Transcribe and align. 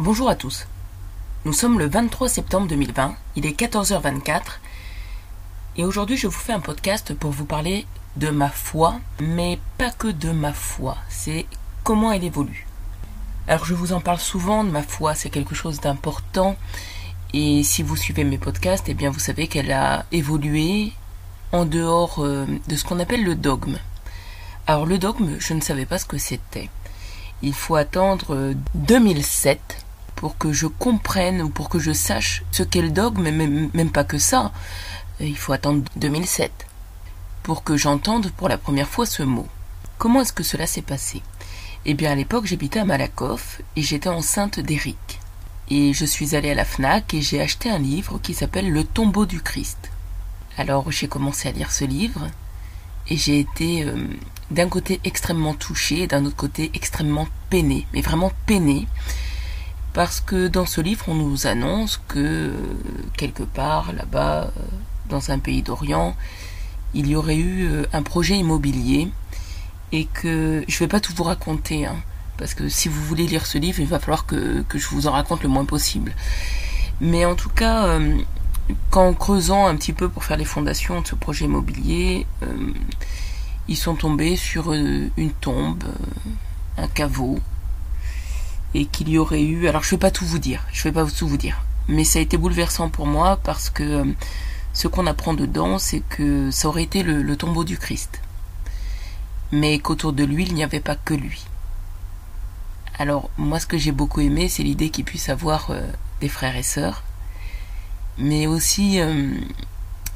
Bonjour 0.00 0.28
à 0.28 0.36
tous. 0.36 0.68
Nous 1.44 1.52
sommes 1.52 1.80
le 1.80 1.88
23 1.88 2.28
septembre 2.28 2.68
2020, 2.68 3.16
il 3.34 3.46
est 3.46 3.60
14h24 3.60 4.42
et 5.74 5.82
aujourd'hui 5.82 6.16
je 6.16 6.28
vous 6.28 6.38
fais 6.38 6.52
un 6.52 6.60
podcast 6.60 7.14
pour 7.14 7.32
vous 7.32 7.44
parler 7.44 7.84
de 8.14 8.30
ma 8.30 8.48
foi, 8.48 9.00
mais 9.20 9.58
pas 9.76 9.90
que 9.90 10.06
de 10.06 10.30
ma 10.30 10.52
foi, 10.52 10.98
c'est 11.08 11.46
comment 11.82 12.12
elle 12.12 12.22
évolue. 12.22 12.68
Alors 13.48 13.64
je 13.64 13.74
vous 13.74 13.92
en 13.92 14.00
parle 14.00 14.20
souvent 14.20 14.62
de 14.62 14.70
ma 14.70 14.84
foi, 14.84 15.16
c'est 15.16 15.30
quelque 15.30 15.56
chose 15.56 15.80
d'important 15.80 16.54
et 17.34 17.64
si 17.64 17.82
vous 17.82 17.96
suivez 17.96 18.22
mes 18.22 18.38
podcasts, 18.38 18.88
eh 18.88 18.94
bien 18.94 19.10
vous 19.10 19.18
savez 19.18 19.48
qu'elle 19.48 19.72
a 19.72 20.06
évolué 20.12 20.92
en 21.50 21.64
dehors 21.64 22.24
euh, 22.24 22.46
de 22.68 22.76
ce 22.76 22.84
qu'on 22.84 23.00
appelle 23.00 23.24
le 23.24 23.34
dogme. 23.34 23.78
Alors 24.68 24.86
le 24.86 24.98
dogme, 24.98 25.40
je 25.40 25.54
ne 25.54 25.60
savais 25.60 25.86
pas 25.86 25.98
ce 25.98 26.04
que 26.04 26.18
c'était. 26.18 26.70
Il 27.42 27.54
faut 27.54 27.74
attendre 27.74 28.54
2007 28.74 29.60
euh, 29.60 29.87
pour 30.18 30.36
que 30.36 30.52
je 30.52 30.66
comprenne 30.66 31.40
ou 31.42 31.48
pour 31.48 31.68
que 31.68 31.78
je 31.78 31.92
sache 31.92 32.42
ce 32.50 32.64
qu'est 32.64 32.82
le 32.82 32.90
dogme, 32.90 33.22
mais 33.22 33.30
même, 33.30 33.70
même 33.72 33.92
pas 33.92 34.02
que 34.02 34.18
ça. 34.18 34.50
Il 35.20 35.38
faut 35.38 35.52
attendre 35.52 35.84
2007 35.94 36.66
pour 37.44 37.62
que 37.62 37.76
j'entende 37.76 38.32
pour 38.32 38.48
la 38.48 38.58
première 38.58 38.88
fois 38.88 39.06
ce 39.06 39.22
mot. 39.22 39.46
Comment 39.96 40.22
est-ce 40.22 40.32
que 40.32 40.42
cela 40.42 40.66
s'est 40.66 40.82
passé? 40.82 41.22
Eh 41.86 41.94
bien 41.94 42.10
à 42.10 42.16
l'époque 42.16 42.46
j'habitais 42.46 42.80
à 42.80 42.84
Malakoff 42.84 43.62
et 43.76 43.82
j'étais 43.82 44.08
enceinte 44.08 44.58
d'Eric. 44.58 45.20
Et 45.70 45.92
je 45.92 46.04
suis 46.04 46.34
allée 46.34 46.50
à 46.50 46.54
la 46.54 46.64
FNAC 46.64 47.14
et 47.14 47.22
j'ai 47.22 47.40
acheté 47.40 47.70
un 47.70 47.78
livre 47.78 48.18
qui 48.18 48.34
s'appelle 48.34 48.72
Le 48.72 48.82
tombeau 48.82 49.24
du 49.24 49.40
Christ. 49.40 49.92
Alors 50.56 50.90
j'ai 50.90 51.06
commencé 51.06 51.48
à 51.48 51.52
lire 51.52 51.70
ce 51.70 51.84
livre 51.84 52.26
et 53.06 53.16
j'ai 53.16 53.38
été 53.38 53.84
euh, 53.84 53.94
d'un 54.50 54.68
côté 54.68 55.00
extrêmement 55.04 55.54
touchée 55.54 56.02
et 56.02 56.06
d'un 56.08 56.24
autre 56.24 56.34
côté 56.34 56.72
extrêmement 56.74 57.28
peinée, 57.50 57.86
mais 57.92 58.00
vraiment 58.00 58.32
peinée, 58.46 58.88
parce 59.92 60.20
que 60.20 60.48
dans 60.48 60.66
ce 60.66 60.80
livre 60.80 61.04
on 61.08 61.14
nous 61.14 61.46
annonce 61.46 62.00
que 62.08 62.18
euh, 62.18 62.52
quelque 63.16 63.42
part 63.42 63.92
là-bas, 63.92 64.44
euh, 64.44 64.60
dans 65.08 65.30
un 65.30 65.38
pays 65.38 65.62
d'Orient, 65.62 66.16
il 66.94 67.06
y 67.06 67.16
aurait 67.16 67.36
eu 67.36 67.68
un 67.92 68.02
projet 68.02 68.36
immobilier 68.36 69.10
et 69.92 70.06
que 70.06 70.64
je 70.66 70.74
ne 70.74 70.78
vais 70.80 70.88
pas 70.88 71.00
tout 71.00 71.12
vous 71.14 71.24
raconter, 71.24 71.86
hein, 71.86 71.96
parce 72.36 72.54
que 72.54 72.68
si 72.68 72.88
vous 72.88 73.02
voulez 73.02 73.26
lire 73.26 73.46
ce 73.46 73.58
livre, 73.58 73.80
il 73.80 73.86
va 73.86 73.98
falloir 73.98 74.26
que, 74.26 74.62
que 74.62 74.78
je 74.78 74.88
vous 74.88 75.06
en 75.06 75.12
raconte 75.12 75.42
le 75.42 75.48
moins 75.48 75.64
possible. 75.64 76.14
Mais 77.00 77.24
en 77.24 77.34
tout 77.34 77.50
cas, 77.50 77.98
qu'en 78.90 79.14
creusant 79.14 79.66
un 79.66 79.76
petit 79.76 79.92
peu 79.92 80.08
pour 80.08 80.24
faire 80.24 80.36
les 80.36 80.44
fondations 80.44 81.00
de 81.00 81.06
ce 81.06 81.14
projet 81.14 81.44
immobilier, 81.46 82.26
euh, 82.42 82.72
ils 83.68 83.76
sont 83.76 83.94
tombés 83.94 84.36
sur 84.36 84.72
euh, 84.72 85.08
une 85.16 85.32
tombe, 85.32 85.84
euh, 85.84 86.82
un 86.82 86.88
caveau, 86.88 87.38
et 88.74 88.86
qu'il 88.86 89.08
y 89.08 89.18
aurait 89.18 89.42
eu. 89.42 89.68
Alors 89.68 89.82
je 89.82 89.90
vais 89.90 89.98
pas 89.98 90.10
tout 90.10 90.24
vous 90.24 90.38
dire, 90.38 90.64
je 90.72 90.82
vais 90.84 90.92
pas 90.92 91.04
tout 91.06 91.28
vous 91.28 91.36
dire, 91.36 91.62
mais 91.88 92.04
ça 92.04 92.18
a 92.18 92.22
été 92.22 92.36
bouleversant 92.36 92.88
pour 92.88 93.06
moi 93.06 93.38
parce 93.42 93.70
que 93.70 94.04
ce 94.72 94.88
qu'on 94.88 95.06
apprend 95.06 95.34
dedans, 95.34 95.78
c'est 95.78 96.00
que 96.00 96.50
ça 96.50 96.68
aurait 96.68 96.84
été 96.84 97.02
le, 97.02 97.36
tombeau 97.36 97.64
du 97.64 97.78
Christ, 97.78 98.20
mais 99.52 99.78
qu'autour 99.78 100.12
de 100.12 100.24
lui 100.24 100.44
il 100.44 100.54
n'y 100.54 100.64
avait 100.64 100.80
pas 100.80 100.96
que 100.96 101.14
lui. 101.14 101.44
Alors 102.98 103.30
moi 103.36 103.60
ce 103.60 103.66
que 103.66 103.78
j'ai 103.78 103.92
beaucoup 103.92 104.20
aimé, 104.20 104.48
c'est 104.48 104.62
l'idée 104.62 104.90
qu'il 104.90 105.04
puisse 105.04 105.28
avoir 105.28 105.70
des 106.20 106.28
frères 106.28 106.56
et 106.56 106.62
sœurs 106.62 107.02
mais 108.18 108.46
aussi 108.46 109.00
euh, 109.00 109.32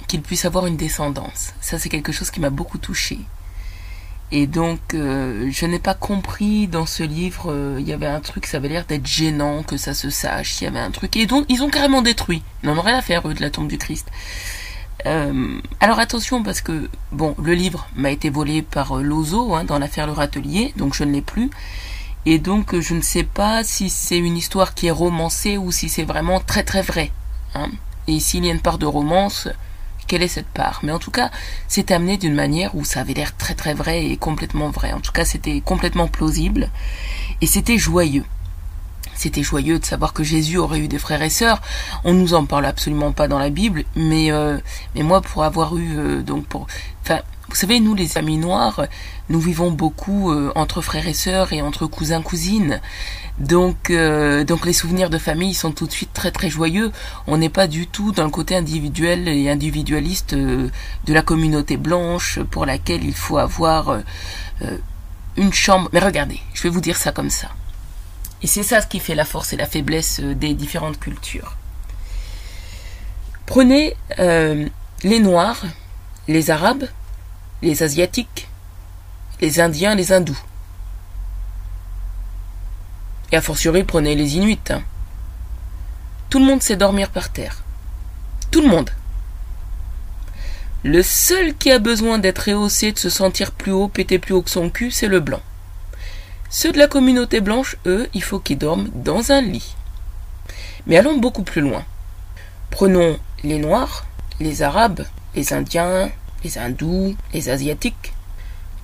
qu'il 0.09 0.23
puisse 0.23 0.45
avoir 0.45 0.67
une 0.67 0.77
descendance. 0.77 1.55
Ça, 1.61 1.79
c'est 1.79 1.89
quelque 1.89 2.13
chose 2.13 2.31
qui 2.31 2.41
m'a 2.41 2.51
beaucoup 2.51 2.79
touché. 2.79 3.21
Et 4.35 4.47
donc, 4.47 4.95
euh, 4.95 5.51
je 5.51 5.67
n'ai 5.67 5.79
pas 5.79 5.93
compris 5.93 6.67
dans 6.67 6.87
ce 6.87 7.03
livre, 7.03 7.53
euh, 7.53 7.77
il 7.79 7.87
y 7.87 7.93
avait 7.93 8.07
un 8.07 8.21
truc, 8.21 8.47
ça 8.47 8.57
avait 8.57 8.71
l'air 8.71 8.87
d'être 8.87 9.07
gênant 9.07 9.63
que 9.63 9.77
ça 9.77 9.93
se 9.93 10.09
sache, 10.09 10.63
il 10.63 10.65
y 10.65 10.67
avait 10.67 10.79
un 10.79 10.91
truc. 10.91 11.15
Et 11.19 11.27
donc, 11.27 11.45
ils 11.51 11.63
ont 11.63 11.69
carrément 11.69 12.01
détruit. 12.01 12.43
Ils 12.63 12.71
n'en 12.71 12.79
ont 12.79 12.81
rien 12.83 12.97
à 12.97 13.03
faire, 13.03 13.29
eux, 13.29 13.35
de 13.35 13.43
la 13.43 13.51
tombe 13.51 13.69
du 13.69 13.77
Christ. 13.77 14.11
alors 15.05 15.99
attention, 15.99 16.43
parce 16.43 16.63
que, 16.63 16.89
bon, 17.11 17.35
le 17.43 17.53
livre 17.53 17.87
m'a 17.95 18.11
été 18.11 18.31
volé 18.31 18.63
par 18.63 18.97
Lozo 18.97 19.55
hein, 19.55 19.65
dans 19.65 19.79
l'affaire 19.79 20.07
Le 20.07 20.13
Râtelier, 20.13 20.73
donc 20.77 20.95
je 20.95 21.05
ne 21.05 21.13
l'ai 21.13 21.21
plus. 21.21 21.51
Et 22.25 22.39
donc, 22.39 22.79
je 22.81 22.95
ne 22.95 23.03
sais 23.03 23.25
pas 23.25 23.63
si 23.65 23.91
c'est 23.91 24.17
une 24.17 24.39
histoire 24.39 24.73
qui 24.73 24.87
est 24.87 24.93
romancée 24.93 25.59
ou 25.59 25.73
si 25.73 25.91
c'est 25.91 26.05
vraiment 26.05 26.41
très 26.41 26.63
très 26.63 26.81
vrai. 26.81 27.11
Hein. 27.55 27.69
Et 28.09 28.19
s'il 28.19 28.47
y 28.47 28.49
a 28.49 28.53
une 28.53 28.61
part 28.61 28.79
de 28.79 28.87
romance, 28.87 29.49
quelle 30.07 30.23
est 30.23 30.29
cette 30.29 30.47
part 30.47 30.81
Mais 30.83 30.93
en 30.93 30.99
tout 30.99 31.11
cas, 31.11 31.31
c'est 31.69 31.91
amené 31.91 32.17
d'une 32.17 32.35
manière 32.35 32.75
où 32.75 32.85
ça 32.85 33.01
avait 33.01 33.15
l'air 33.15 33.37
très 33.37 33.55
très 33.55 33.75
vrai 33.75 34.07
et 34.07 34.17
complètement 34.17 34.71
vrai. 34.71 34.93
En 34.93 35.01
tout 35.01 35.13
cas, 35.13 35.25
c'était 35.25 35.61
complètement 35.61 36.09
plausible 36.09 36.71
et 37.41 37.47
c'était 37.47 37.79
joyeux. 37.79 38.25
C'était 39.15 39.43
joyeux 39.43 39.79
de 39.79 39.85
savoir 39.85 40.13
que 40.13 40.25
Jésus 40.25 40.59
aurait 40.59 40.81
eu 40.81 40.89
des 40.89 40.99
frères 40.99 41.23
et 41.23 41.31
sœurs. 41.31 41.61
On 42.05 42.15
nous 42.15 42.35
en 42.35 42.45
parle 42.45 42.67
absolument 42.67 43.13
pas 43.13 43.29
dans 43.29 43.39
la 43.39 43.51
Bible, 43.51 43.85
mais 43.95 44.33
euh, 44.33 44.59
mais 44.95 45.03
moi 45.03 45.21
pour 45.21 45.45
avoir 45.45 45.77
eu 45.77 45.97
euh, 45.97 46.23
donc 46.23 46.47
pour 46.47 46.67
enfin 47.03 47.21
vous 47.49 47.55
savez 47.55 47.81
nous 47.81 47.95
les 47.95 48.17
amis 48.17 48.39
noirs, 48.39 48.87
nous 49.29 49.39
vivons 49.39 49.71
beaucoup 49.71 50.33
euh, 50.33 50.51
entre 50.55 50.81
frères 50.81 51.07
et 51.07 51.13
sœurs 51.13 51.53
et 51.53 51.61
entre 51.61 51.87
cousins 51.87 52.23
cousines. 52.23 52.81
Donc, 53.39 53.91
euh, 53.91 54.45
donc 54.45 54.67
les 54.67 54.73
souvenirs 54.73 55.09
de 55.09 55.19
famille 55.19 55.55
sont 55.55 55.73
tout 55.73 55.87
de 55.87 55.93
suite 55.93 56.13
très 56.13 56.31
très 56.31 56.51
joyeux. 56.51 56.93
On 57.27 57.39
n'est 57.39 57.49
pas 57.49 57.67
du 57.67 57.87
tout 57.87 58.13
dans 58.13 58.25
le 58.25 58.31
côté 58.31 58.55
individuel 58.55 59.27
et 59.27 59.49
individualiste 59.49 60.35
euh, 60.35 60.69
de 61.07 61.15
la 61.15 61.23
communauté 61.23 61.77
blanche 61.77 62.41
pour 62.51 62.67
laquelle 62.67 63.05
il 63.05 63.15
faut 63.15 63.39
avoir 63.39 63.91
euh, 63.91 64.79
une 65.37 65.53
chambre. 65.53 65.89
Mais 65.93 66.01
regardez, 66.01 66.41
je 66.53 66.63
vais 66.63 66.69
vous 66.69 66.81
dire 66.81 66.97
ça 66.97 67.13
comme 67.13 67.31
ça. 67.31 67.49
Et 68.43 68.47
c'est 68.47 68.63
ça 68.63 68.81
ce 68.81 68.87
qui 68.87 69.01
fait 69.01 69.15
la 69.15 69.25
force 69.25 69.53
et 69.53 69.57
la 69.57 69.67
faiblesse 69.67 70.21
des 70.21 70.53
différentes 70.53 70.99
cultures. 70.99 71.57
Prenez 73.47 73.95
les 74.19 75.19
Noirs, 75.21 75.63
les 76.27 76.51
Arabes, 76.51 76.85
les 77.61 77.83
Asiatiques, 77.85 78.49
les 79.41 79.61
Indiens, 79.61 79.95
les 79.95 80.13
Hindous. 80.13 80.39
Et 83.33 83.37
a 83.37 83.41
fortiori, 83.41 83.83
prenez 83.83 84.15
les 84.15 84.37
Inuits. 84.37 84.59
Hein. 84.69 84.83
Tout 86.29 86.39
le 86.39 86.45
monde 86.45 86.63
sait 86.63 86.77
dormir 86.77 87.09
par 87.09 87.31
terre. 87.31 87.63
Tout 88.51 88.61
le 88.61 88.69
monde. 88.69 88.91
Le 90.85 91.03
seul 91.03 91.55
qui 91.55 91.71
a 91.71 91.79
besoin 91.79 92.19
d'être 92.19 92.51
rehaussé, 92.51 92.93
de 92.93 92.99
se 92.99 93.09
sentir 93.09 93.53
plus 93.53 93.73
haut, 93.73 93.89
péter 93.89 94.19
plus 94.19 94.35
haut 94.35 94.43
que 94.43 94.51
son 94.51 94.69
cul, 94.69 94.91
c'est 94.91 95.09
le 95.09 95.21
blanc. 95.21 95.41
Ceux 96.51 96.73
de 96.73 96.79
la 96.79 96.89
communauté 96.89 97.41
blanche, 97.41 97.77
eux, 97.87 98.09
il 98.13 98.23
faut 98.23 98.39
qu'ils 98.39 98.59
dorment 98.59 98.91
dans 98.95 99.33
un 99.33 99.41
lit. 99.41 99.75
Mais 100.87 100.99
allons 100.99 101.17
beaucoup 101.17 101.45
plus 101.45 101.63
loin. 101.63 101.85
Prenons 102.71 103.19
les 103.45 103.59
Noirs, 103.59 104.05
les 104.41 104.63
Arabes, 104.63 105.07
les 105.35 105.55
Indiens, 105.55 106.11
les 106.45 106.59
Hindous, 106.59 107.17
les 107.33 107.49
Asiatiques. 107.49 108.13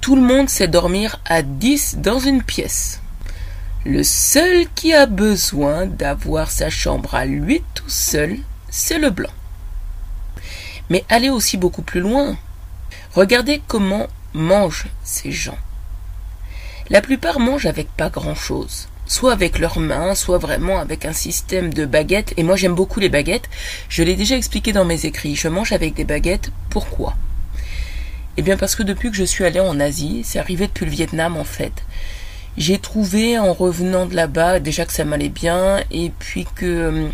Tout 0.00 0.16
le 0.16 0.22
monde 0.22 0.48
sait 0.48 0.68
dormir 0.68 1.20
à 1.26 1.42
dix 1.42 1.96
dans 1.98 2.20
une 2.20 2.42
pièce. 2.42 3.02
Le 3.90 4.02
seul 4.02 4.66
qui 4.74 4.92
a 4.92 5.06
besoin 5.06 5.86
d'avoir 5.86 6.50
sa 6.50 6.68
chambre 6.68 7.14
à 7.14 7.24
lui 7.24 7.62
tout 7.72 7.88
seul, 7.88 8.36
c'est 8.68 8.98
le 8.98 9.08
blanc. 9.08 9.32
Mais 10.90 11.06
allez 11.08 11.30
aussi 11.30 11.56
beaucoup 11.56 11.80
plus 11.80 12.00
loin. 12.00 12.36
Regardez 13.14 13.62
comment 13.66 14.06
mangent 14.34 14.88
ces 15.04 15.32
gens. 15.32 15.56
La 16.90 17.00
plupart 17.00 17.40
mangent 17.40 17.64
avec 17.64 17.88
pas 17.96 18.10
grand-chose. 18.10 18.90
Soit 19.06 19.32
avec 19.32 19.58
leurs 19.58 19.80
mains, 19.80 20.14
soit 20.14 20.36
vraiment 20.36 20.80
avec 20.80 21.06
un 21.06 21.14
système 21.14 21.72
de 21.72 21.86
baguettes. 21.86 22.34
Et 22.36 22.42
moi 22.42 22.56
j'aime 22.56 22.74
beaucoup 22.74 23.00
les 23.00 23.08
baguettes. 23.08 23.48
Je 23.88 24.02
l'ai 24.02 24.16
déjà 24.16 24.36
expliqué 24.36 24.74
dans 24.74 24.84
mes 24.84 25.06
écrits. 25.06 25.34
Je 25.34 25.48
mange 25.48 25.72
avec 25.72 25.94
des 25.94 26.04
baguettes. 26.04 26.50
Pourquoi? 26.68 27.14
Eh 28.36 28.42
bien 28.42 28.58
parce 28.58 28.76
que 28.76 28.82
depuis 28.82 29.10
que 29.10 29.16
je 29.16 29.24
suis 29.24 29.46
allé 29.46 29.60
en 29.60 29.80
Asie, 29.80 30.20
c'est 30.24 30.38
arrivé 30.38 30.66
depuis 30.66 30.84
le 30.84 30.90
Vietnam 30.92 31.38
en 31.38 31.44
fait, 31.44 31.72
j'ai 32.58 32.78
trouvé 32.78 33.38
en 33.38 33.52
revenant 33.52 34.06
de 34.06 34.16
là-bas 34.16 34.58
déjà 34.58 34.84
que 34.84 34.92
ça 34.92 35.04
m'allait 35.04 35.28
bien 35.28 35.82
et 35.92 36.10
puis 36.18 36.44
que 36.56 36.66
euh, 36.66 37.08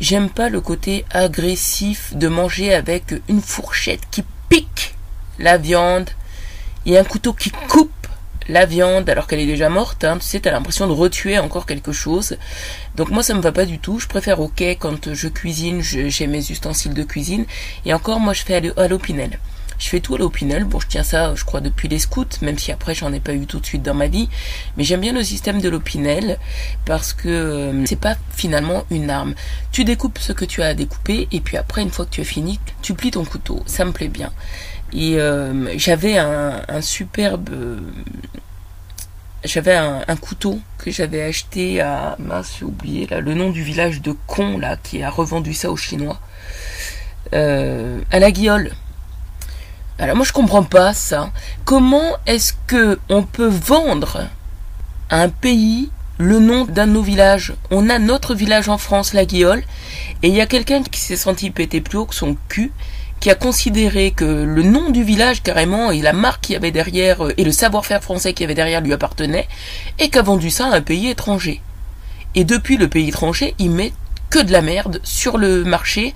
j'aime 0.00 0.28
pas 0.28 0.48
le 0.48 0.60
côté 0.60 1.04
agressif 1.12 2.14
de 2.16 2.26
manger 2.26 2.74
avec 2.74 3.14
une 3.28 3.40
fourchette 3.40 4.02
qui 4.10 4.24
pique 4.48 4.94
la 5.38 5.56
viande 5.56 6.10
et 6.84 6.98
un 6.98 7.04
couteau 7.04 7.32
qui 7.32 7.50
coupe 7.50 7.90
la 8.48 8.66
viande 8.66 9.08
alors 9.08 9.28
qu'elle 9.28 9.38
est 9.38 9.46
déjà 9.46 9.68
morte, 9.68 10.02
hein, 10.02 10.18
tu 10.18 10.26
sais, 10.26 10.40
t'as 10.40 10.50
l'impression 10.50 10.88
de 10.88 10.92
retuer 10.92 11.38
encore 11.38 11.64
quelque 11.64 11.92
chose. 11.92 12.36
Donc 12.96 13.10
moi 13.10 13.22
ça 13.22 13.34
me 13.34 13.40
va 13.40 13.52
pas 13.52 13.66
du 13.66 13.78
tout, 13.78 14.00
je 14.00 14.08
préfère 14.08 14.38
quai 14.56 14.74
quand 14.74 15.14
je 15.14 15.28
cuisine, 15.28 15.80
j'ai 15.80 16.26
mes 16.26 16.50
ustensiles 16.50 16.94
de 16.94 17.04
cuisine, 17.04 17.44
et 17.86 17.94
encore 17.94 18.18
moi 18.18 18.32
je 18.32 18.42
fais 18.42 18.72
à 18.76 18.88
l'opinel. 18.88 19.38
Je 19.82 19.88
fais 19.88 19.98
tout 19.98 20.14
à 20.14 20.18
l'Opinel. 20.18 20.62
Bon, 20.62 20.78
je 20.78 20.86
tiens 20.86 21.02
ça, 21.02 21.34
je 21.34 21.44
crois, 21.44 21.60
depuis 21.60 21.88
les 21.88 21.98
scouts, 21.98 22.24
même 22.40 22.56
si 22.56 22.70
après 22.70 22.94
j'en 22.94 23.12
ai 23.12 23.18
pas 23.18 23.34
eu 23.34 23.46
tout 23.46 23.58
de 23.58 23.66
suite 23.66 23.82
dans 23.82 23.94
ma 23.94 24.06
vie. 24.06 24.28
Mais 24.76 24.84
j'aime 24.84 25.00
bien 25.00 25.12
le 25.12 25.24
système 25.24 25.60
de 25.60 25.68
l'Opinel 25.68 26.38
parce 26.84 27.12
que 27.12 27.28
euh, 27.28 27.84
c'est 27.86 27.98
pas 27.98 28.14
finalement 28.30 28.84
une 28.92 29.10
arme. 29.10 29.34
Tu 29.72 29.82
découpes 29.82 30.20
ce 30.20 30.32
que 30.32 30.44
tu 30.44 30.62
as 30.62 30.66
à 30.66 30.74
découper 30.74 31.26
et 31.32 31.40
puis 31.40 31.56
après, 31.56 31.82
une 31.82 31.90
fois 31.90 32.04
que 32.04 32.12
tu 32.12 32.20
as 32.20 32.24
fini, 32.24 32.60
tu 32.80 32.94
plies 32.94 33.10
ton 33.10 33.24
couteau. 33.24 33.60
Ça 33.66 33.84
me 33.84 33.90
plaît 33.90 34.06
bien. 34.06 34.30
Et 34.92 35.18
euh, 35.18 35.76
j'avais 35.78 36.16
un, 36.16 36.80
superbe 36.80 37.50
j'avais 39.42 39.74
un, 39.74 40.16
couteau 40.16 40.60
que 40.78 40.92
j'avais 40.92 41.22
acheté 41.22 41.80
à 41.80 42.14
mince 42.20 42.56
j'ai 42.58 42.64
oublié 42.64 43.06
là 43.06 43.20
le 43.20 43.34
nom 43.34 43.50
du 43.50 43.62
village 43.62 44.02
de 44.02 44.14
Con 44.26 44.58
là 44.58 44.76
qui 44.76 45.02
a 45.02 45.10
revendu 45.10 45.54
ça 45.54 45.70
aux 45.70 45.76
Chinois 45.76 46.20
euh, 47.34 48.00
à 48.10 48.18
la 48.18 48.30
guiole. 48.30 48.72
Alors 50.02 50.16
moi 50.16 50.26
je 50.26 50.32
comprends 50.32 50.64
pas 50.64 50.94
ça. 50.94 51.30
Comment 51.64 52.16
est-ce 52.26 52.54
que 52.66 52.98
on 53.08 53.22
peut 53.22 53.46
vendre 53.46 54.26
à 55.10 55.22
un 55.22 55.28
pays 55.28 55.92
le 56.18 56.40
nom 56.40 56.64
d'un 56.64 56.88
de 56.88 56.92
nos 56.94 57.02
villages? 57.02 57.54
On 57.70 57.88
a 57.88 58.00
notre 58.00 58.34
village 58.34 58.68
en 58.68 58.78
France, 58.78 59.14
la 59.14 59.24
Guiole, 59.24 59.62
et 60.24 60.28
il 60.28 60.34
y 60.34 60.40
a 60.40 60.46
quelqu'un 60.46 60.82
qui 60.82 60.98
s'est 60.98 61.14
senti 61.14 61.52
péter 61.52 61.80
plus 61.80 61.98
haut 61.98 62.06
que 62.06 62.16
son 62.16 62.36
cul 62.48 62.72
qui 63.20 63.30
a 63.30 63.36
considéré 63.36 64.10
que 64.10 64.24
le 64.24 64.64
nom 64.64 64.90
du 64.90 65.04
village 65.04 65.40
carrément 65.40 65.92
et 65.92 66.02
la 66.02 66.12
marque 66.12 66.40
qui 66.40 66.56
avait 66.56 66.72
derrière 66.72 67.24
euh, 67.24 67.34
et 67.36 67.44
le 67.44 67.52
savoir-faire 67.52 68.02
français 68.02 68.32
qui 68.32 68.42
avait 68.42 68.56
derrière 68.56 68.80
lui 68.80 68.92
appartenait 68.92 69.46
et 70.00 70.08
qu'a 70.08 70.22
vendu 70.22 70.50
ça 70.50 70.66
à 70.66 70.74
un 70.74 70.80
pays 70.80 71.10
étranger. 71.10 71.60
Et 72.34 72.42
depuis 72.42 72.76
le 72.76 72.88
pays 72.88 73.10
étranger, 73.10 73.54
il 73.60 73.70
met 73.70 73.92
que 74.30 74.40
de 74.40 74.50
la 74.50 74.62
merde 74.62 75.00
sur 75.04 75.38
le 75.38 75.62
marché 75.62 76.12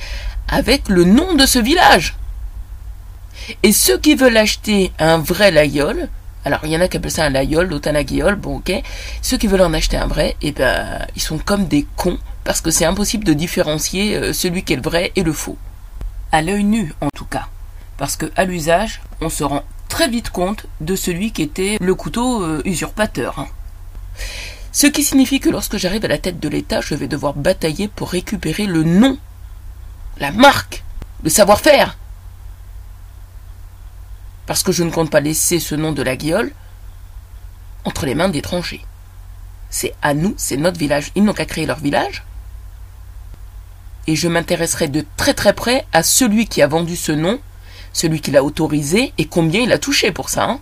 avec 0.48 0.88
le 0.88 1.04
nom 1.04 1.36
de 1.36 1.46
ce 1.46 1.60
village. 1.60 2.16
Et 3.62 3.72
ceux 3.72 3.98
qui 3.98 4.14
veulent 4.14 4.36
acheter 4.36 4.92
un 4.98 5.18
vrai 5.18 5.50
laïol, 5.50 6.08
alors 6.44 6.60
il 6.64 6.70
y 6.70 6.76
en 6.76 6.80
a 6.80 6.88
qui 6.88 6.96
appellent 6.96 7.10
ça 7.10 7.24
un 7.24 7.30
laïol, 7.30 7.68
d'autres 7.68 7.88
un 7.88 7.92
laguiole, 7.92 8.36
bon 8.36 8.58
ok, 8.58 8.72
ceux 9.22 9.36
qui 9.36 9.46
veulent 9.46 9.62
en 9.62 9.74
acheter 9.74 9.96
un 9.96 10.06
vrai, 10.06 10.36
eh 10.42 10.52
ben 10.52 11.04
ils 11.16 11.22
sont 11.22 11.38
comme 11.38 11.66
des 11.66 11.86
cons 11.96 12.18
parce 12.44 12.60
que 12.60 12.70
c'est 12.70 12.84
impossible 12.84 13.24
de 13.24 13.32
différencier 13.32 14.16
euh, 14.16 14.32
celui 14.32 14.62
qui 14.62 14.72
est 14.72 14.76
le 14.76 14.82
vrai 14.82 15.12
et 15.16 15.22
le 15.22 15.32
faux 15.32 15.58
à 16.32 16.42
l'œil 16.42 16.64
nu 16.64 16.92
en 17.00 17.08
tout 17.14 17.24
cas. 17.24 17.48
Parce 17.96 18.16
que 18.16 18.26
à 18.36 18.44
l'usage, 18.44 19.00
on 19.20 19.28
se 19.28 19.42
rend 19.42 19.64
très 19.88 20.08
vite 20.08 20.30
compte 20.30 20.66
de 20.80 20.94
celui 20.94 21.32
qui 21.32 21.42
était 21.42 21.78
le 21.80 21.94
couteau 21.94 22.42
euh, 22.42 22.62
usurpateur. 22.64 23.38
Hein. 23.38 23.48
Ce 24.72 24.86
qui 24.86 25.02
signifie 25.02 25.40
que 25.40 25.48
lorsque 25.48 25.78
j'arrive 25.78 26.04
à 26.04 26.08
la 26.08 26.18
tête 26.18 26.38
de 26.38 26.48
l'État, 26.48 26.80
je 26.80 26.94
vais 26.94 27.08
devoir 27.08 27.32
batailler 27.32 27.88
pour 27.88 28.10
récupérer 28.10 28.66
le 28.66 28.84
nom, 28.84 29.18
la 30.18 30.32
marque, 30.32 30.84
le 31.24 31.30
savoir-faire. 31.30 31.96
Parce 34.46 34.62
que 34.62 34.72
je 34.72 34.84
ne 34.84 34.90
compte 34.90 35.10
pas 35.10 35.20
laisser 35.20 35.58
ce 35.58 35.74
nom 35.74 35.92
de 35.92 36.02
la 36.02 36.16
guiole 36.16 36.52
entre 37.84 38.06
les 38.06 38.14
mains 38.14 38.28
d'étrangers. 38.28 38.84
C'est 39.70 39.94
à 40.02 40.14
nous, 40.14 40.34
c'est 40.36 40.56
notre 40.56 40.78
village. 40.78 41.10
Ils 41.14 41.24
n'ont 41.24 41.32
qu'à 41.32 41.44
créer 41.44 41.66
leur 41.66 41.78
village, 41.78 42.24
et 44.06 44.16
je 44.16 44.28
m'intéresserai 44.28 44.88
de 44.88 45.04
très 45.16 45.34
très 45.34 45.52
près 45.52 45.84
à 45.92 46.02
celui 46.02 46.46
qui 46.46 46.62
a 46.62 46.66
vendu 46.66 46.96
ce 46.96 47.12
nom, 47.12 47.40
celui 47.92 48.20
qui 48.20 48.30
l'a 48.30 48.44
autorisé 48.44 49.12
et 49.18 49.26
combien 49.26 49.60
il 49.60 49.72
a 49.72 49.78
touché 49.78 50.12
pour 50.12 50.28
ça. 50.28 50.44
Hein. 50.44 50.60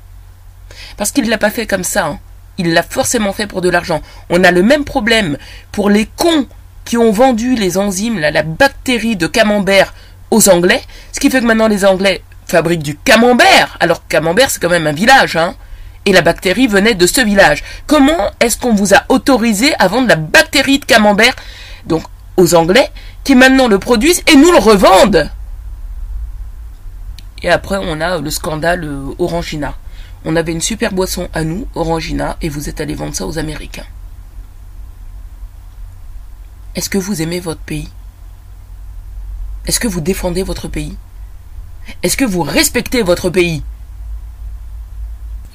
Parce 0.96 1.12
qu'il 1.12 1.24
ne 1.24 1.30
l'a 1.30 1.38
pas 1.38 1.50
fait 1.50 1.66
comme 1.66 1.84
ça. 1.84 2.06
Hein. 2.06 2.20
Il 2.56 2.72
l'a 2.72 2.82
forcément 2.82 3.32
fait 3.32 3.46
pour 3.46 3.60
de 3.60 3.68
l'argent. 3.68 4.00
On 4.30 4.44
a 4.44 4.50
le 4.50 4.62
même 4.62 4.84
problème 4.84 5.36
pour 5.72 5.90
les 5.90 6.06
cons 6.06 6.46
qui 6.84 6.96
ont 6.96 7.10
vendu 7.10 7.54
les 7.54 7.76
enzymes, 7.76 8.18
la 8.18 8.42
bactérie 8.42 9.16
de 9.16 9.26
camembert 9.26 9.94
aux 10.30 10.48
Anglais, 10.48 10.82
ce 11.12 11.20
qui 11.20 11.30
fait 11.30 11.40
que 11.40 11.46
maintenant 11.46 11.68
les 11.68 11.84
Anglais 11.84 12.22
fabriquent 12.46 12.82
du 12.82 12.96
camembert, 12.96 13.76
alors 13.80 14.06
camembert 14.06 14.50
c'est 14.50 14.60
quand 14.60 14.68
même 14.68 14.86
un 14.86 14.92
village, 14.92 15.36
hein. 15.36 15.54
Et 16.06 16.12
la 16.12 16.20
bactérie 16.20 16.66
venait 16.66 16.94
de 16.94 17.06
ce 17.06 17.22
village. 17.22 17.64
Comment 17.86 18.30
est-ce 18.38 18.58
qu'on 18.58 18.74
vous 18.74 18.92
a 18.92 19.04
autorisé 19.08 19.74
à 19.78 19.88
vendre 19.88 20.08
la 20.08 20.16
bactérie 20.16 20.78
de 20.78 20.84
camembert 20.84 21.34
Donc 21.86 22.02
aux 22.36 22.54
Anglais 22.54 22.90
qui 23.24 23.34
maintenant 23.34 23.68
le 23.68 23.78
produisent 23.78 24.22
et 24.26 24.36
nous 24.36 24.52
le 24.52 24.58
revendent? 24.58 25.30
Et 27.42 27.50
après, 27.50 27.78
on 27.80 28.00
a 28.00 28.18
le 28.18 28.30
scandale 28.30 28.84
euh, 28.84 29.14
Orangina. 29.18 29.74
On 30.24 30.36
avait 30.36 30.52
une 30.52 30.62
super 30.62 30.92
boisson 30.92 31.28
à 31.34 31.44
nous, 31.44 31.66
Orangina, 31.74 32.38
et 32.40 32.48
vous 32.48 32.70
êtes 32.70 32.80
allé 32.80 32.94
vendre 32.94 33.14
ça 33.14 33.26
aux 33.26 33.38
Américains. 33.38 33.84
Est-ce 36.74 36.88
que 36.88 36.96
vous 36.98 37.20
aimez 37.20 37.40
votre 37.40 37.60
pays? 37.60 37.90
Est-ce 39.66 39.78
que 39.78 39.88
vous 39.88 40.00
défendez 40.00 40.42
votre 40.42 40.68
pays? 40.68 40.96
Est-ce 42.02 42.16
que 42.16 42.24
vous 42.24 42.42
respectez 42.42 43.02
votre 43.02 43.30
pays? 43.30 43.62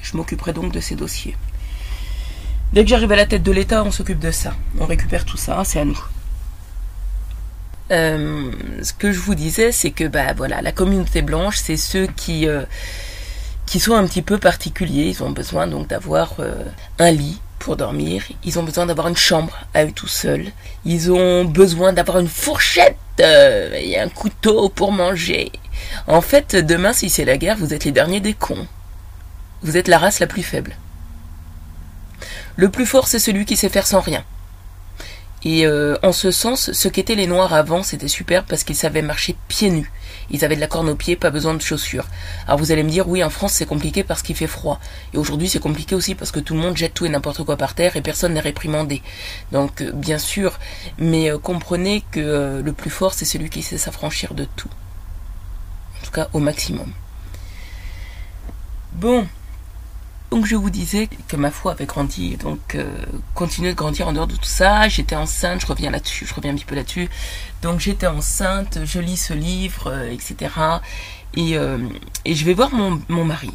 Je 0.02 0.16
m'occuperai 0.16 0.52
donc 0.52 0.72
de 0.72 0.80
ces 0.80 0.94
dossiers. 0.94 1.36
Dès 2.72 2.84
que 2.84 2.90
j'arrive 2.90 3.12
à 3.12 3.16
la 3.16 3.26
tête 3.26 3.42
de 3.42 3.52
l'État, 3.52 3.82
on 3.84 3.90
s'occupe 3.90 4.20
de 4.20 4.30
ça. 4.30 4.54
On 4.78 4.86
récupère 4.86 5.24
tout 5.24 5.36
ça, 5.36 5.62
c'est 5.64 5.80
à 5.80 5.84
nous. 5.84 6.00
Euh, 7.90 8.52
ce 8.82 8.92
que 8.92 9.10
je 9.10 9.18
vous 9.18 9.34
disais, 9.34 9.72
c'est 9.72 9.90
que 9.90 10.04
bah 10.04 10.32
voilà, 10.36 10.62
la 10.62 10.70
communauté 10.70 11.22
blanche, 11.22 11.58
c'est 11.58 11.76
ceux 11.76 12.06
qui 12.06 12.46
euh, 12.46 12.62
sont 13.66 13.94
un 13.94 14.06
petit 14.06 14.22
peu 14.22 14.38
particuliers. 14.38 15.08
Ils 15.08 15.22
ont 15.24 15.30
besoin 15.30 15.66
donc 15.66 15.88
d'avoir 15.88 16.34
euh, 16.38 16.64
un 17.00 17.10
lit 17.10 17.40
pour 17.58 17.76
dormir. 17.76 18.22
Ils 18.44 18.58
ont 18.58 18.62
besoin 18.62 18.86
d'avoir 18.86 19.08
une 19.08 19.16
chambre 19.16 19.58
à 19.74 19.84
eux 19.84 19.92
tout 19.92 20.06
seuls. 20.06 20.46
Ils 20.84 21.10
ont 21.10 21.44
besoin 21.44 21.92
d'avoir 21.92 22.18
une 22.20 22.28
fourchette 22.28 22.96
et 23.18 23.98
un 23.98 24.08
couteau 24.08 24.70
pour 24.70 24.92
manger. 24.92 25.52
En 26.06 26.20
fait, 26.20 26.56
demain, 26.56 26.92
si 26.92 27.10
c'est 27.10 27.24
la 27.24 27.38
guerre, 27.38 27.56
vous 27.56 27.74
êtes 27.74 27.84
les 27.84 27.92
derniers 27.92 28.20
des 28.20 28.34
cons. 28.34 28.66
Vous 29.62 29.76
êtes 29.76 29.88
la 29.88 29.98
race 29.98 30.20
la 30.20 30.26
plus 30.26 30.42
faible. 30.42 30.76
Le 32.56 32.68
plus 32.68 32.86
fort, 32.86 33.08
c'est 33.08 33.18
celui 33.18 33.44
qui 33.44 33.56
sait 33.56 33.68
faire 33.68 33.86
sans 33.86 34.00
rien. 34.00 34.24
Et 35.42 35.66
euh, 35.66 35.96
en 36.02 36.12
ce 36.12 36.30
sens, 36.30 36.72
ce 36.72 36.88
qu'étaient 36.88 37.14
les 37.14 37.26
Noirs 37.26 37.54
avant, 37.54 37.82
c'était 37.82 38.08
super 38.08 38.44
parce 38.44 38.62
qu'ils 38.62 38.76
savaient 38.76 39.00
marcher 39.00 39.36
pieds 39.48 39.70
nus. 39.70 39.90
Ils 40.30 40.44
avaient 40.44 40.54
de 40.54 40.60
la 40.60 40.66
corne 40.66 40.90
aux 40.90 40.94
pieds, 40.94 41.16
pas 41.16 41.30
besoin 41.30 41.54
de 41.54 41.62
chaussures. 41.62 42.06
Alors 42.46 42.58
vous 42.58 42.72
allez 42.72 42.82
me 42.82 42.90
dire, 42.90 43.08
oui, 43.08 43.24
en 43.24 43.30
France 43.30 43.52
c'est 43.52 43.66
compliqué 43.66 44.04
parce 44.04 44.20
qu'il 44.20 44.36
fait 44.36 44.46
froid. 44.46 44.78
Et 45.14 45.16
aujourd'hui 45.16 45.48
c'est 45.48 45.58
compliqué 45.58 45.94
aussi 45.94 46.14
parce 46.14 46.30
que 46.30 46.40
tout 46.40 46.54
le 46.54 46.60
monde 46.60 46.76
jette 46.76 46.92
tout 46.92 47.06
et 47.06 47.08
n'importe 47.08 47.42
quoi 47.44 47.56
par 47.56 47.74
terre 47.74 47.96
et 47.96 48.02
personne 48.02 48.34
n'est 48.34 48.40
réprimandé. 48.40 49.02
Donc 49.50 49.80
euh, 49.80 49.92
bien 49.92 50.18
sûr, 50.18 50.58
mais 50.98 51.30
euh, 51.30 51.38
comprenez 51.38 52.04
que 52.10 52.60
le 52.62 52.72
plus 52.72 52.90
fort 52.90 53.14
c'est 53.14 53.24
celui 53.24 53.48
qui 53.48 53.62
sait 53.62 53.78
s'affranchir 53.78 54.34
de 54.34 54.46
tout. 54.56 54.68
Cas 56.12 56.28
au 56.32 56.40
maximum. 56.40 56.92
Bon, 58.92 59.26
donc 60.30 60.46
je 60.46 60.54
vous 60.54 60.70
disais 60.70 61.08
que 61.26 61.36
ma 61.36 61.50
foi 61.50 61.72
avait 61.72 61.86
grandi, 61.86 62.36
donc 62.36 62.76
euh, 62.76 63.04
continuer 63.34 63.70
de 63.70 63.76
grandir 63.76 64.06
en 64.06 64.12
dehors 64.12 64.28
de 64.28 64.36
tout 64.36 64.44
ça. 64.44 64.88
J'étais 64.88 65.16
enceinte, 65.16 65.60
je 65.60 65.66
reviens 65.66 65.90
là-dessus, 65.90 66.24
je 66.24 66.34
reviens 66.34 66.52
un 66.52 66.54
petit 66.54 66.64
peu 66.64 66.76
là-dessus. 66.76 67.08
Donc 67.62 67.80
j'étais 67.80 68.06
enceinte, 68.06 68.78
je 68.84 69.00
lis 69.00 69.16
ce 69.16 69.34
livre, 69.34 69.88
euh, 69.88 70.12
etc. 70.12 70.52
Et, 71.34 71.56
euh, 71.56 71.78
et, 72.24 72.36
je 72.36 72.44
vais 72.44 72.54
voir 72.54 72.72
mon, 72.72 73.02
mon, 73.08 73.24
mari, 73.24 73.50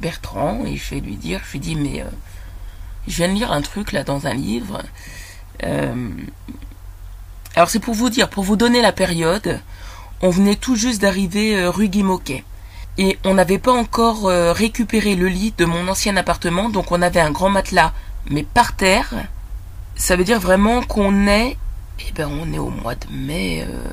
Bertrand, 0.00 0.62
et 0.66 0.76
je 0.76 0.94
vais 0.94 1.00
lui 1.00 1.16
dire, 1.16 1.40
je 1.46 1.52
lui 1.52 1.60
dis, 1.60 1.74
mais 1.74 2.04
je 3.06 3.16
viens 3.16 3.28
de 3.28 3.34
lire 3.34 3.52
un 3.52 3.62
truc 3.62 3.92
là 3.92 4.04
dans 4.04 4.26
un 4.26 4.34
livre. 4.34 4.82
alors 5.62 7.70
c'est 7.70 7.80
pour 7.80 7.94
vous 7.94 8.10
dire, 8.10 8.28
pour 8.28 8.44
vous 8.44 8.56
donner 8.56 8.82
la 8.82 8.92
période, 8.92 9.60
on 10.22 10.30
venait 10.30 10.56
tout 10.56 10.76
juste 10.76 11.00
d'arriver 11.00 11.66
rue 11.66 11.88
Guimauquet 11.88 12.44
et 12.98 13.16
on 13.24 13.34
n'avait 13.34 13.58
pas 13.58 13.72
encore 13.72 14.28
euh, 14.28 14.52
récupéré 14.52 15.14
le 15.14 15.28
lit 15.28 15.54
de 15.56 15.64
mon 15.64 15.86
ancien 15.88 16.16
appartement, 16.16 16.68
donc 16.68 16.90
on 16.90 17.00
avait 17.00 17.20
un 17.20 17.30
grand 17.30 17.48
matelas, 17.48 17.92
mais 18.28 18.42
par 18.42 18.74
terre. 18.74 19.14
Ça 19.94 20.16
veut 20.16 20.24
dire 20.24 20.40
vraiment 20.40 20.82
qu'on 20.82 21.28
est, 21.28 21.56
eh 22.00 22.12
ben 22.12 22.28
on 22.28 22.52
est 22.52 22.58
au 22.58 22.70
mois 22.70 22.96
de 22.96 23.06
mai, 23.10 23.64
euh, 23.68 23.88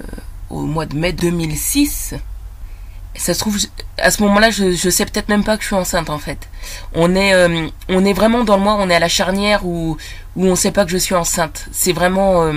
au 0.50 0.62
mois 0.62 0.88
de 0.88 0.96
mai 0.96 1.14
2006. 1.14 2.16
Ça 3.18 3.34
se 3.34 3.40
trouve, 3.40 3.58
à 3.98 4.12
ce 4.12 4.22
moment-là, 4.24 4.50
je, 4.50 4.74
je 4.74 4.90
sais 4.90 5.06
peut-être 5.06 5.30
même 5.30 5.44
pas 5.44 5.56
que 5.56 5.62
je 5.62 5.68
suis 5.68 5.76
enceinte 5.76 6.10
en 6.10 6.20
fait. 6.20 6.50
On 6.96 7.16
est, 7.16 7.34
euh, 7.34 7.68
on 7.90 8.04
est 8.04 8.14
vraiment 8.14 8.44
dans 8.44 8.58
le 8.58 8.64
mois, 8.64 8.76
on 8.80 8.90
est 8.90 8.96
à 8.96 9.00
la 9.00 9.08
charnière 9.08 9.66
où, 9.66 9.98
où 10.36 10.46
on 10.48 10.56
sait 10.56 10.72
pas 10.72 10.84
que 10.84 10.92
je 10.92 10.98
suis 10.98 11.16
enceinte. 11.16 11.68
C'est 11.72 11.94
vraiment, 11.94 12.52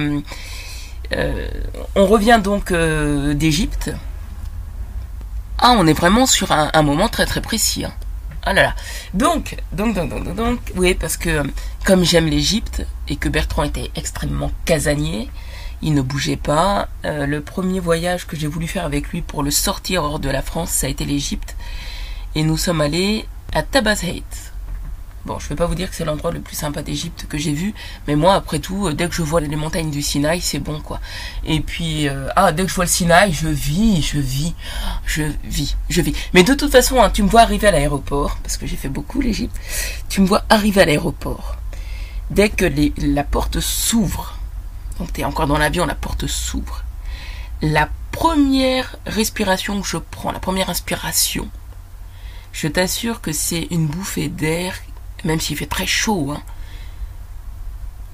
on 1.94 2.06
revient 2.06 2.40
donc 2.42 2.72
d'Égypte. 2.72 3.90
Ah, 5.58 5.74
on 5.76 5.86
est 5.86 5.92
vraiment 5.92 6.26
sur 6.26 6.52
un, 6.52 6.82
moment 6.82 7.08
très 7.08 7.26
très 7.26 7.40
précis. 7.40 7.84
Hein. 7.84 7.92
Ah 8.44 8.52
là 8.52 8.62
là. 8.62 8.74
Donc, 9.12 9.56
donc, 9.72 9.94
donc, 9.94 10.08
donc, 10.08 10.34
donc, 10.34 10.60
oui, 10.76 10.94
parce 10.94 11.16
que 11.16 11.42
comme 11.84 12.04
j'aime 12.04 12.26
l'Égypte 12.26 12.86
et 13.08 13.16
que 13.16 13.28
Bertrand 13.28 13.64
était 13.64 13.90
extrêmement 13.96 14.52
casanier, 14.64 15.28
il 15.82 15.94
ne 15.94 16.02
bougeait 16.02 16.36
pas. 16.36 16.88
Euh, 17.04 17.26
le 17.26 17.40
premier 17.40 17.80
voyage 17.80 18.26
que 18.26 18.36
j'ai 18.36 18.46
voulu 18.46 18.66
faire 18.66 18.84
avec 18.84 19.08
lui 19.08 19.22
pour 19.22 19.42
le 19.42 19.50
sortir 19.50 20.04
hors 20.04 20.18
de 20.18 20.30
la 20.30 20.42
France, 20.42 20.70
ça 20.70 20.86
a 20.86 20.90
été 20.90 21.04
l'Égypte. 21.04 21.56
Et 22.34 22.42
nous 22.42 22.56
sommes 22.56 22.80
allés 22.80 23.26
à 23.52 23.62
Tabazheit. 23.62 24.22
Bon, 25.28 25.38
je 25.38 25.46
vais 25.50 25.56
pas 25.56 25.66
vous 25.66 25.74
dire 25.74 25.90
que 25.90 25.94
c'est 25.94 26.06
l'endroit 26.06 26.32
le 26.32 26.40
plus 26.40 26.56
sympa 26.56 26.80
d'Égypte 26.80 27.26
que 27.28 27.36
j'ai 27.36 27.52
vu, 27.52 27.74
mais 28.06 28.16
moi, 28.16 28.32
après 28.32 28.60
tout, 28.60 28.86
euh, 28.86 28.94
dès 28.94 29.06
que 29.10 29.14
je 29.14 29.20
vois 29.20 29.42
les 29.42 29.56
montagnes 29.56 29.90
du 29.90 30.00
Sinaï, 30.00 30.40
c'est 30.40 30.58
bon, 30.58 30.80
quoi. 30.80 31.00
Et 31.44 31.60
puis, 31.60 32.08
euh, 32.08 32.28
ah, 32.34 32.50
dès 32.50 32.62
que 32.62 32.70
je 32.70 32.74
vois 32.74 32.86
le 32.86 32.90
Sinaï, 32.90 33.30
je 33.30 33.46
vis, 33.48 34.00
je 34.00 34.20
vis, 34.20 34.54
je 35.04 35.24
vis, 35.44 35.76
je 35.90 36.00
vis. 36.00 36.14
Mais 36.32 36.44
de 36.44 36.54
toute 36.54 36.72
façon, 36.72 37.02
hein, 37.02 37.10
tu 37.10 37.22
me 37.22 37.28
vois 37.28 37.42
arriver 37.42 37.68
à 37.68 37.72
l'aéroport, 37.72 38.38
parce 38.42 38.56
que 38.56 38.66
j'ai 38.66 38.76
fait 38.76 38.88
beaucoup 38.88 39.20
l'Égypte, 39.20 39.54
tu 40.08 40.22
me 40.22 40.26
vois 40.26 40.44
arriver 40.48 40.80
à 40.80 40.86
l'aéroport. 40.86 41.56
Dès 42.30 42.48
que 42.48 42.64
la 42.96 43.22
porte 43.22 43.60
s'ouvre, 43.60 44.34
donc 44.98 45.12
tu 45.12 45.20
es 45.20 45.24
encore 45.24 45.46
dans 45.46 45.58
l'avion, 45.58 45.84
la 45.84 45.94
porte 45.94 46.26
s'ouvre. 46.26 46.84
La 47.60 47.90
première 48.12 48.96
respiration 49.04 49.82
que 49.82 49.86
je 49.86 49.98
prends, 49.98 50.32
la 50.32 50.40
première 50.40 50.70
inspiration, 50.70 51.50
je 52.52 52.66
t'assure 52.66 53.20
que 53.20 53.32
c'est 53.32 53.68
une 53.70 53.86
bouffée 53.88 54.28
d'air 54.28 54.74
même 55.24 55.40
s'il 55.40 55.56
fait 55.56 55.66
très 55.66 55.86
chaud, 55.86 56.32
hein, 56.32 56.42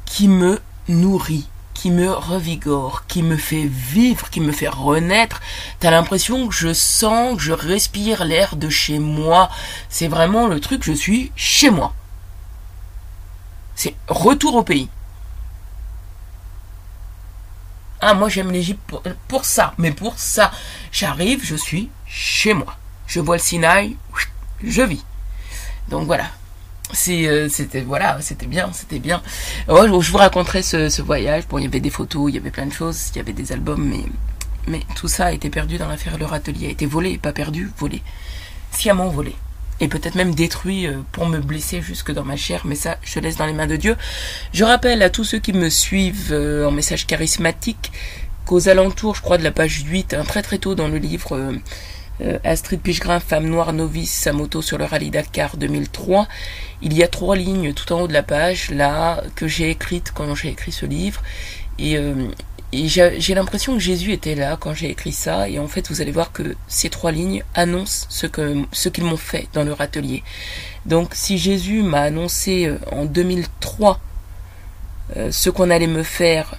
qui 0.04 0.28
me 0.28 0.60
nourrit, 0.88 1.48
qui 1.74 1.90
me 1.90 2.10
revigore, 2.10 3.06
qui 3.06 3.22
me 3.22 3.36
fait 3.36 3.66
vivre, 3.66 4.30
qui 4.30 4.40
me 4.40 4.52
fait 4.52 4.68
renaître. 4.68 5.40
T'as 5.80 5.90
l'impression 5.90 6.48
que 6.48 6.54
je 6.54 6.72
sens, 6.72 7.36
que 7.36 7.42
je 7.42 7.52
respire 7.52 8.24
l'air 8.24 8.56
de 8.56 8.68
chez 8.68 8.98
moi. 8.98 9.50
C'est 9.88 10.08
vraiment 10.08 10.46
le 10.46 10.60
truc, 10.60 10.82
je 10.84 10.92
suis 10.92 11.32
chez 11.36 11.70
moi. 11.70 11.92
C'est 13.74 13.94
retour 14.08 14.54
au 14.54 14.62
pays. 14.62 14.88
Ah, 18.00 18.14
moi 18.14 18.28
j'aime 18.28 18.52
l'Égypte 18.52 18.94
pour, 19.28 19.44
ça, 19.44 19.74
mais 19.78 19.90
pour 19.90 20.18
ça, 20.18 20.52
j'arrive, 20.92 21.40
je 21.42 21.56
suis 21.56 21.90
chez 22.06 22.54
moi. 22.54 22.76
Je 23.06 23.18
vois 23.18 23.36
le 23.36 23.42
Sinaï, 23.42 23.96
je 24.62 24.82
vis. 24.82 25.04
Donc 25.88 26.06
voilà. 26.06 26.26
Euh, 27.08 27.48
c'était 27.48 27.80
voilà, 27.80 28.18
c'était 28.20 28.46
bien, 28.46 28.70
c'était 28.72 28.98
bien. 28.98 29.22
je, 29.68 30.10
vous 30.10 30.18
raconterai 30.18 30.62
ce, 30.62 31.02
voyage. 31.02 31.46
Bon, 31.48 31.58
il 31.58 31.64
y 31.64 31.66
avait 31.66 31.80
des 31.80 31.90
photos, 31.90 32.30
il 32.30 32.34
y 32.34 32.38
avait 32.38 32.50
plein 32.50 32.66
de 32.66 32.72
choses, 32.72 33.10
il 33.14 33.18
y 33.18 33.20
avait 33.20 33.32
des 33.32 33.52
albums, 33.52 33.84
mais 33.84 34.04
mais 34.66 34.80
tout 34.94 35.08
ça 35.08 35.26
a 35.26 35.32
été 35.32 35.50
perdu 35.50 35.76
dans 35.76 35.88
l'affaire 35.88 36.16
Leur 36.18 36.32
Atelier, 36.32 36.68
a 36.68 36.70
été 36.70 36.86
volé, 36.86 37.18
pas 37.18 37.32
perdu, 37.32 37.70
volé, 37.78 38.02
sciemment 38.70 39.08
volé 39.08 39.34
et 39.80 39.88
peut-être 39.88 40.14
même 40.14 40.34
détruit 40.34 40.86
euh, 40.86 41.00
pour 41.12 41.26
me 41.26 41.40
blesser 41.40 41.82
jusque 41.82 42.12
dans 42.12 42.24
ma 42.24 42.36
chair, 42.36 42.62
mais 42.64 42.76
ça, 42.76 42.96
je 43.02 43.18
laisse 43.20 43.36
dans 43.36 43.46
les 43.46 43.52
mains 43.52 43.66
de 43.66 43.76
Dieu. 43.76 43.96
Je 44.52 44.64
rappelle 44.64 45.02
à 45.02 45.10
tous 45.10 45.24
ceux 45.24 45.38
qui 45.38 45.52
me 45.52 45.68
suivent 45.68 46.32
euh, 46.32 46.66
en 46.66 46.70
message 46.70 47.06
charismatique 47.06 47.92
qu'aux 48.46 48.68
alentours, 48.68 49.16
je 49.16 49.22
crois, 49.22 49.38
de 49.38 49.44
la 49.44 49.50
page 49.50 49.84
8, 49.86 50.14
hein, 50.14 50.24
très 50.24 50.42
très 50.42 50.58
tôt 50.58 50.74
dans 50.74 50.88
le 50.88 50.98
livre 50.98 51.52
euh, 52.20 52.38
Astrid 52.44 52.80
Pichegrin, 52.80 53.20
femme 53.20 53.46
noire 53.46 53.72
novice, 53.72 54.12
sa 54.12 54.32
moto 54.32 54.62
sur 54.62 54.78
le 54.78 54.84
rallye 54.84 55.10
Dakar 55.10 55.56
2003, 55.56 56.28
il 56.82 56.92
y 56.92 57.02
a 57.02 57.08
trois 57.08 57.36
lignes 57.36 57.72
tout 57.72 57.92
en 57.92 58.02
haut 58.02 58.08
de 58.08 58.12
la 58.12 58.22
page, 58.22 58.70
là, 58.70 59.22
que 59.34 59.48
j'ai 59.48 59.70
écrites 59.70 60.12
quand 60.14 60.34
j'ai 60.34 60.48
écrit 60.48 60.72
ce 60.72 60.86
livre, 60.86 61.22
et 61.78 61.98
et 62.76 62.88
j'ai 62.88 63.34
l'impression 63.36 63.74
que 63.74 63.78
Jésus 63.78 64.12
était 64.12 64.34
là 64.34 64.56
quand 64.58 64.74
j'ai 64.74 64.90
écrit 64.90 65.12
ça, 65.12 65.48
et 65.48 65.60
en 65.60 65.68
fait 65.68 65.88
vous 65.90 66.00
allez 66.00 66.10
voir 66.10 66.32
que 66.32 66.56
ces 66.66 66.90
trois 66.90 67.12
lignes 67.12 67.44
annoncent 67.54 68.06
ce 68.08 68.26
que 68.26 68.64
ce 68.72 68.88
qu'ils 68.88 69.04
m'ont 69.04 69.16
fait 69.16 69.46
dans 69.52 69.62
leur 69.62 69.80
atelier. 69.80 70.24
Donc 70.84 71.10
si 71.14 71.38
Jésus 71.38 71.84
m'a 71.84 72.00
annoncé 72.00 72.66
euh, 72.66 72.78
en 72.90 73.04
2003 73.04 74.00
euh, 75.16 75.30
ce 75.30 75.50
qu'on 75.50 75.70
allait 75.70 75.86
me 75.86 76.02
faire 76.02 76.56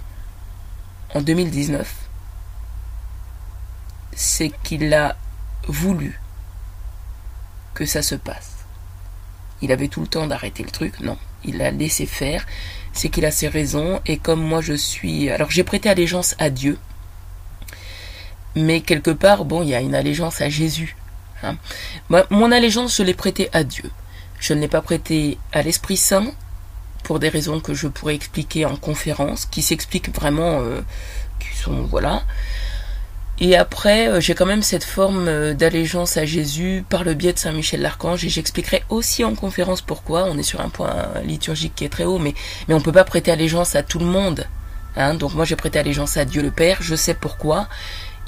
en 1.13 1.21
2019, 1.21 1.93
c'est 4.13 4.51
qu'il 4.63 4.93
a 4.93 5.17
voulu 5.67 6.19
que 7.73 7.85
ça 7.85 8.01
se 8.01 8.15
passe. 8.15 8.51
Il 9.61 9.71
avait 9.71 9.87
tout 9.87 10.01
le 10.01 10.07
temps 10.07 10.27
d'arrêter 10.27 10.63
le 10.63 10.71
truc, 10.71 10.99
non, 10.99 11.17
il 11.43 11.57
l'a 11.57 11.71
laissé 11.71 12.05
faire, 12.05 12.45
c'est 12.93 13.09
qu'il 13.09 13.25
a 13.25 13.31
ses 13.31 13.47
raisons, 13.47 14.01
et 14.05 14.17
comme 14.17 14.41
moi 14.41 14.61
je 14.61 14.73
suis... 14.73 15.29
Alors 15.29 15.51
j'ai 15.51 15.63
prêté 15.63 15.89
allégeance 15.89 16.35
à 16.39 16.49
Dieu, 16.49 16.77
mais 18.55 18.81
quelque 18.81 19.11
part, 19.11 19.45
bon, 19.45 19.63
il 19.63 19.69
y 19.69 19.75
a 19.75 19.81
une 19.81 19.95
allégeance 19.95 20.41
à 20.41 20.49
Jésus. 20.49 20.95
Hein. 21.43 21.57
mon 22.29 22.51
allégeance, 22.51 22.95
je 22.97 23.03
l'ai 23.03 23.13
prêtée 23.13 23.49
à 23.53 23.63
Dieu. 23.63 23.91
Je 24.39 24.53
ne 24.53 24.61
l'ai 24.61 24.67
pas 24.67 24.81
prêtée 24.81 25.37
à 25.51 25.61
l'Esprit 25.61 25.97
Saint, 25.97 26.31
pour 27.03 27.19
des 27.19 27.29
raisons 27.29 27.59
que 27.59 27.73
je 27.73 27.87
pourrais 27.87 28.15
expliquer 28.15 28.65
en 28.65 28.75
conférence, 28.75 29.45
qui 29.45 29.61
s'expliquent 29.61 30.13
vraiment, 30.13 30.61
euh, 30.61 30.81
qui 31.39 31.55
sont, 31.55 31.83
voilà. 31.83 32.23
Et 33.39 33.57
après, 33.57 34.07
euh, 34.07 34.21
j'ai 34.21 34.33
quand 34.33 34.45
même 34.45 34.63
cette 34.63 34.85
forme 34.85 35.27
euh, 35.27 35.53
d'allégeance 35.53 36.15
à 36.15 36.25
Jésus 36.25 36.85
par 36.89 37.03
le 37.03 37.13
biais 37.13 37.33
de 37.33 37.37
Saint 37.39 37.51
Michel 37.51 37.81
l'Archange, 37.81 38.23
et 38.23 38.29
j'expliquerai 38.29 38.83
aussi 38.89 39.25
en 39.25 39.35
conférence 39.35 39.81
pourquoi. 39.81 40.25
On 40.25 40.37
est 40.37 40.43
sur 40.43 40.61
un 40.61 40.69
point 40.69 40.95
liturgique 41.23 41.75
qui 41.75 41.83
est 41.83 41.89
très 41.89 42.05
haut, 42.05 42.19
mais, 42.19 42.33
on 42.69 42.75
ne 42.75 42.83
peut 42.83 42.93
pas 42.93 43.03
prêter 43.03 43.31
allégeance 43.31 43.75
à 43.75 43.83
tout 43.83 43.99
le 43.99 44.05
monde. 44.05 44.47
Hein. 44.95 45.15
Donc 45.15 45.33
moi 45.33 45.43
j'ai 45.43 45.57
prêté 45.57 45.77
allégeance 45.79 46.15
à 46.15 46.23
Dieu 46.23 46.41
le 46.41 46.51
Père, 46.51 46.77
je 46.79 46.95
sais 46.95 47.13
pourquoi, 47.13 47.67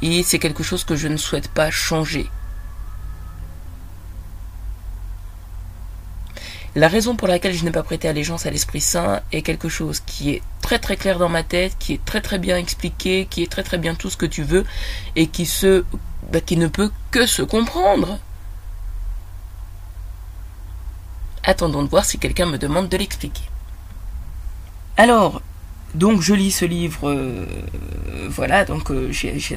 et 0.01 0.23
c'est 0.23 0.39
quelque 0.39 0.63
chose 0.63 0.83
que 0.83 0.97
je 0.97 1.07
ne 1.07 1.17
souhaite 1.17 1.47
pas 1.47 1.71
changer. 1.71 2.29
La 6.75 6.89
raison 6.89 7.15
pour 7.15 7.27
laquelle 7.27 7.53
je 7.53 7.63
n'ai 7.63 7.71
pas 7.71 7.81
prêté 7.81 8.07
allégeance 8.07 8.45
à 8.45 8.51
l'Esprit 8.51 8.81
Saint 8.81 9.21
est 9.31 9.41
quelque 9.41 9.69
chose 9.69 9.99
qui 9.99 10.31
est 10.31 10.41
très 10.67 10.79
très 10.79 10.97
clair 10.97 11.17
dans 11.17 11.29
ma 11.29 11.43
tête, 11.43 11.77
qui 11.79 11.93
est 11.93 12.03
très 12.03 12.19
très 12.19 12.39
bien 12.39 12.57
expliqué, 12.57 13.25
qui 13.29 13.41
est 13.41 13.49
très 13.49 13.63
très 13.63 13.77
bien 13.77 13.95
tout 13.95 14.09
ce 14.09 14.17
que 14.17 14.25
tu 14.25 14.43
veux, 14.43 14.65
et 15.15 15.27
qui 15.27 15.45
se, 15.45 15.85
bah, 16.29 16.41
qui 16.41 16.57
ne 16.57 16.67
peut 16.67 16.91
que 17.09 17.25
se 17.25 17.41
comprendre. 17.41 18.19
Attendons 21.43 21.83
de 21.83 21.89
voir 21.89 22.03
si 22.03 22.19
quelqu'un 22.19 22.47
me 22.47 22.57
demande 22.57 22.89
de 22.89 22.97
l'expliquer. 22.97 23.45
Alors, 24.97 25.41
donc 25.95 26.21
je 26.21 26.33
lis 26.33 26.51
ce 26.51 26.65
livre, 26.65 27.07
euh, 27.07 27.45
voilà, 28.27 28.65
donc 28.65 28.91
euh, 28.91 29.09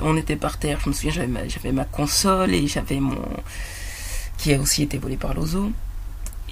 on 0.02 0.17
était 0.17 0.37
par 0.37 0.59
terre, 0.59 0.79
je 0.85 0.90
me 0.90 0.95
souviens, 0.95 1.11
j'avais 1.11 1.73
ma, 1.73 1.83
ma, 1.83 1.85
console 1.87 2.55
et 2.55 2.69
j'avais 2.69 3.00
mon... 3.00 3.19
qui 4.38 4.55
a 4.55 4.61
aussi 4.61 4.85
été 4.85 4.97
volé 4.97 5.17
par 5.17 5.35
l'ozo. 5.35 5.73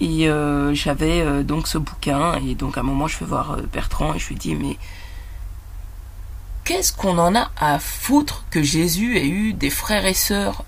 Et 0.00 0.28
euh, 0.28 0.74
j'avais 0.74 1.20
euh, 1.22 1.42
donc 1.42 1.66
ce 1.66 1.76
bouquin, 1.76 2.34
et 2.46 2.54
donc 2.54 2.76
à 2.78 2.80
un 2.80 2.84
moment 2.84 3.08
je 3.08 3.16
fais 3.16 3.24
voir 3.24 3.52
euh, 3.52 3.62
Bertrand 3.72 4.14
et 4.14 4.18
je 4.18 4.28
lui 4.28 4.36
dis 4.36 4.54
mais 4.54 4.76
qu'est-ce 6.64 6.92
qu'on 6.92 7.18
en 7.18 7.34
a 7.34 7.50
à 7.58 7.80
foutre 7.80 8.44
que 8.50 8.62
Jésus 8.62 9.16
ait 9.18 9.26
eu 9.28 9.54
des 9.54 9.70
frères 9.70 10.06
et 10.06 10.14
sœurs? 10.14 10.64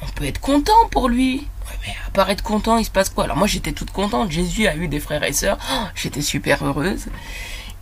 On 0.00 0.06
peut 0.06 0.24
être 0.24 0.40
content 0.40 0.88
pour 0.90 1.08
lui. 1.08 1.46
mais 1.86 1.94
à 2.06 2.10
part 2.10 2.30
être 2.30 2.42
content, 2.42 2.78
il 2.78 2.84
se 2.84 2.90
passe 2.90 3.10
quoi? 3.10 3.24
Alors 3.24 3.36
moi 3.36 3.46
j'étais 3.46 3.72
toute 3.72 3.90
contente, 3.90 4.30
Jésus 4.30 4.66
a 4.66 4.74
eu 4.74 4.88
des 4.88 5.00
frères 5.00 5.24
et 5.24 5.32
sœurs, 5.32 5.58
oh, 5.72 5.84
j'étais 5.94 6.22
super 6.22 6.64
heureuse. 6.64 7.06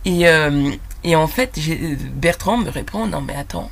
Et, 0.03 0.25
et 1.03 1.15
en 1.15 1.27
fait, 1.27 1.57
Bertrand 2.13 2.57
me 2.57 2.69
répond 2.69 3.07
non 3.07 3.21
mais 3.21 3.35
attends, 3.35 3.71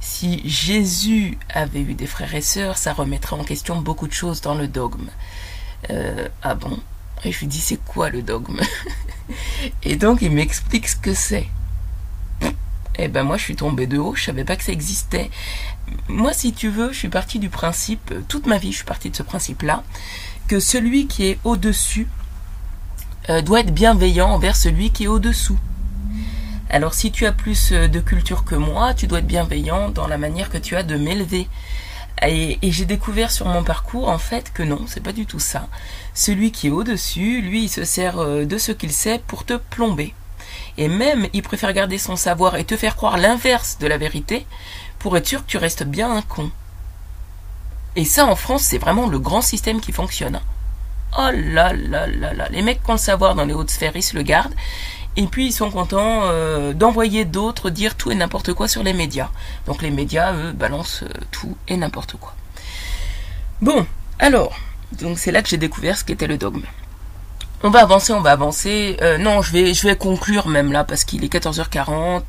si 0.00 0.48
Jésus 0.48 1.38
avait 1.48 1.80
eu 1.80 1.94
des 1.94 2.06
frères 2.06 2.34
et 2.34 2.40
sœurs, 2.40 2.78
ça 2.78 2.92
remettrait 2.92 3.36
en 3.36 3.44
question 3.44 3.80
beaucoup 3.80 4.06
de 4.06 4.12
choses 4.12 4.40
dans 4.40 4.54
le 4.54 4.68
dogme. 4.68 5.08
Euh, 5.90 6.28
ah 6.42 6.54
bon? 6.54 6.78
Et 7.24 7.32
je 7.32 7.40
lui 7.40 7.46
dis, 7.46 7.60
c'est 7.60 7.82
quoi 7.84 8.10
le 8.10 8.22
dogme? 8.22 8.60
Et 9.82 9.96
donc 9.96 10.22
il 10.22 10.30
m'explique 10.30 10.88
ce 10.88 10.96
que 10.96 11.14
c'est. 11.14 11.48
Eh 13.00 13.06
ben 13.06 13.22
moi 13.22 13.36
je 13.36 13.44
suis 13.44 13.56
tombée 13.56 13.86
de 13.86 13.96
haut, 13.96 14.14
je 14.16 14.24
savais 14.24 14.44
pas 14.44 14.56
que 14.56 14.64
ça 14.64 14.72
existait. 14.72 15.30
Moi 16.08 16.32
si 16.32 16.52
tu 16.52 16.68
veux, 16.68 16.92
je 16.92 16.98
suis 16.98 17.08
partie 17.08 17.38
du 17.38 17.48
principe, 17.48 18.12
toute 18.26 18.46
ma 18.46 18.58
vie 18.58 18.72
je 18.72 18.78
suis 18.78 18.84
partie 18.84 19.10
de 19.10 19.16
ce 19.16 19.22
principe-là, 19.22 19.84
que 20.48 20.58
celui 20.58 21.06
qui 21.06 21.26
est 21.26 21.38
au-dessus 21.44 22.08
euh, 23.30 23.40
doit 23.40 23.60
être 23.60 23.72
bienveillant 23.72 24.30
envers 24.30 24.56
celui 24.56 24.90
qui 24.90 25.04
est 25.04 25.08
au-dessous. 25.08 25.58
Alors 26.70 26.92
si 26.92 27.10
tu 27.10 27.24
as 27.24 27.32
plus 27.32 27.72
euh, 27.72 27.88
de 27.88 28.00
culture 28.00 28.44
que 28.44 28.54
moi, 28.54 28.92
tu 28.92 29.06
dois 29.06 29.20
être 29.20 29.26
bienveillant 29.26 29.88
dans 29.88 30.06
la 30.06 30.18
manière 30.18 30.50
que 30.50 30.58
tu 30.58 30.76
as 30.76 30.82
de 30.82 30.96
m'élever. 30.96 31.48
Et, 32.26 32.58
j'ai 32.62 32.84
découvert 32.84 33.30
sur 33.30 33.46
mon 33.46 33.62
parcours 33.62 34.08
en 34.08 34.18
fait 34.18 34.52
que 34.52 34.62
non, 34.62 34.80
c'est 34.86 35.02
pas 35.02 35.12
du 35.12 35.24
tout 35.24 35.38
ça. 35.38 35.68
Celui 36.14 36.50
qui 36.50 36.66
est 36.66 36.70
au-dessus, 36.70 37.40
lui, 37.40 37.64
il 37.64 37.68
se 37.68 37.84
sert 37.84 38.18
euh, 38.18 38.44
de 38.44 38.58
ce 38.58 38.72
qu'il 38.72 38.92
sait 38.92 39.20
pour 39.26 39.44
te 39.44 39.54
plomber. 39.54 40.14
Et 40.76 40.88
même, 40.88 41.26
il 41.32 41.42
préfère 41.42 41.72
garder 41.72 41.96
son 41.96 42.16
savoir 42.16 42.56
et 42.56 42.64
te 42.64 42.76
faire 42.76 42.96
croire 42.96 43.18
l'inverse 43.18 43.78
de 43.78 43.86
la 43.86 43.98
vérité 43.98 44.46
pour 44.98 45.16
être 45.16 45.26
sûr 45.26 45.44
que 45.44 45.50
tu 45.50 45.58
restes 45.58 45.84
bien 45.84 46.10
un 46.10 46.22
con. 46.22 46.50
Et 47.96 48.04
ça, 48.04 48.26
en 48.26 48.36
France, 48.36 48.62
c'est 48.62 48.78
vraiment 48.78 49.06
le 49.06 49.18
grand 49.18 49.42
système 49.42 49.80
qui 49.80 49.92
fonctionne. 49.92 50.40
Oh 51.16 51.30
là 51.32 51.72
là 51.72 52.06
là 52.06 52.34
là, 52.34 52.48
les 52.50 52.62
mecs 52.62 52.82
qui 52.82 52.90
ont 52.90 52.94
le 52.94 52.98
savoir 52.98 53.34
dans 53.34 53.46
les 53.46 53.54
hautes 53.54 53.70
sphères, 53.70 53.96
ils 53.96 54.02
se 54.02 54.14
le 54.14 54.22
gardent. 54.22 54.54
Et 55.18 55.26
puis 55.26 55.46
ils 55.46 55.52
sont 55.52 55.72
contents 55.72 56.20
euh, 56.26 56.72
d'envoyer 56.74 57.24
d'autres 57.24 57.70
dire 57.70 57.96
tout 57.96 58.12
et 58.12 58.14
n'importe 58.14 58.54
quoi 58.54 58.68
sur 58.68 58.84
les 58.84 58.92
médias. 58.92 59.30
Donc 59.66 59.82
les 59.82 59.90
médias, 59.90 60.32
eux, 60.32 60.52
balancent 60.52 61.02
euh, 61.02 61.08
tout 61.32 61.56
et 61.66 61.76
n'importe 61.76 62.12
quoi. 62.20 62.36
Bon, 63.60 63.84
alors, 64.20 64.56
donc 64.92 65.18
c'est 65.18 65.32
là 65.32 65.42
que 65.42 65.48
j'ai 65.48 65.56
découvert 65.56 65.98
ce 65.98 66.04
qu'était 66.04 66.28
le 66.28 66.38
dogme. 66.38 66.62
On 67.64 67.70
va 67.70 67.80
avancer, 67.80 68.12
on 68.12 68.20
va 68.20 68.30
avancer. 68.30 68.96
Euh, 69.02 69.18
non, 69.18 69.42
je 69.42 69.50
vais, 69.50 69.96
conclure 69.96 70.46
même 70.46 70.70
là 70.70 70.84
parce 70.84 71.02
qu'il 71.02 71.24
est 71.24 71.32
14h40. 71.34 72.22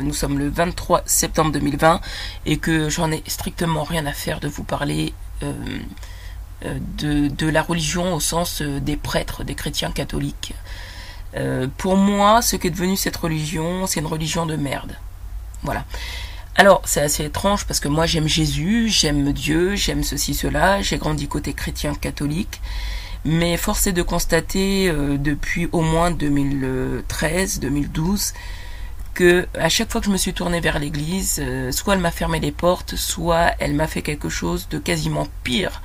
nous 0.00 0.14
sommes 0.14 0.38
le 0.38 0.48
23 0.48 1.02
septembre 1.04 1.52
2020 1.52 2.00
et 2.46 2.56
que 2.56 2.88
j'en 2.88 3.12
ai 3.12 3.22
strictement 3.26 3.84
rien 3.84 4.06
à 4.06 4.14
faire 4.14 4.40
de 4.40 4.48
vous 4.48 4.64
parler 4.64 5.12
de, 6.62 7.50
la 7.50 7.60
religion 7.60 8.14
au 8.14 8.20
sens 8.20 8.62
des 8.62 8.96
prêtres, 8.96 9.44
des 9.44 9.54
chrétiens 9.54 9.90
catholiques. 9.90 10.54
Euh, 11.36 11.66
pour 11.78 11.96
moi, 11.96 12.42
ce 12.42 12.56
qu'est 12.56 12.70
devenu 12.70 12.96
cette 12.96 13.16
religion, 13.16 13.86
c'est 13.86 14.00
une 14.00 14.06
religion 14.06 14.46
de 14.46 14.56
merde. 14.56 14.96
Voilà. 15.62 15.84
Alors, 16.56 16.82
c'est 16.84 17.00
assez 17.00 17.24
étrange 17.24 17.64
parce 17.64 17.80
que 17.80 17.88
moi 17.88 18.04
j'aime 18.04 18.28
Jésus, 18.28 18.88
j'aime 18.88 19.32
Dieu, 19.32 19.74
j'aime 19.74 20.04
ceci, 20.04 20.34
cela, 20.34 20.82
j'ai 20.82 20.98
grandi 20.98 21.26
côté 21.26 21.54
chrétien 21.54 21.94
catholique, 21.94 22.60
mais 23.24 23.56
force 23.56 23.86
est 23.86 23.92
de 23.92 24.02
constater 24.02 24.88
euh, 24.88 25.16
depuis 25.16 25.68
au 25.72 25.80
moins 25.80 26.10
2013, 26.10 27.60
2012, 27.60 28.34
que 29.14 29.46
à 29.58 29.70
chaque 29.70 29.90
fois 29.90 30.00
que 30.02 30.06
je 30.06 30.12
me 30.12 30.18
suis 30.18 30.34
tournée 30.34 30.60
vers 30.60 30.78
l'église, 30.78 31.40
euh, 31.42 31.72
soit 31.72 31.94
elle 31.94 32.00
m'a 32.00 32.10
fermé 32.10 32.38
les 32.38 32.52
portes, 32.52 32.96
soit 32.96 33.52
elle 33.58 33.74
m'a 33.74 33.86
fait 33.86 34.02
quelque 34.02 34.28
chose 34.28 34.68
de 34.68 34.78
quasiment 34.78 35.26
pire 35.44 35.80